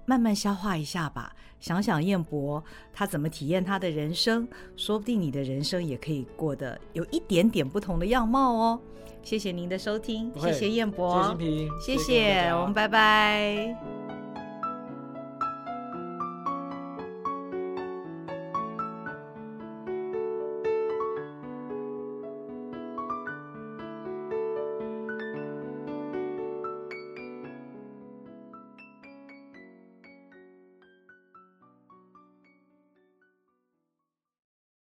[0.07, 1.35] 慢慢消化一下吧。
[1.61, 2.63] 想想燕博
[2.93, 4.47] 他怎么体验他的人生，
[4.77, 8.81] 说不定你的人生也可以过得有一点点不同的样貌哦。
[9.25, 11.37] 谢谢您的收听，谢谢彦博，
[11.81, 13.75] 谢谢，我们拜拜。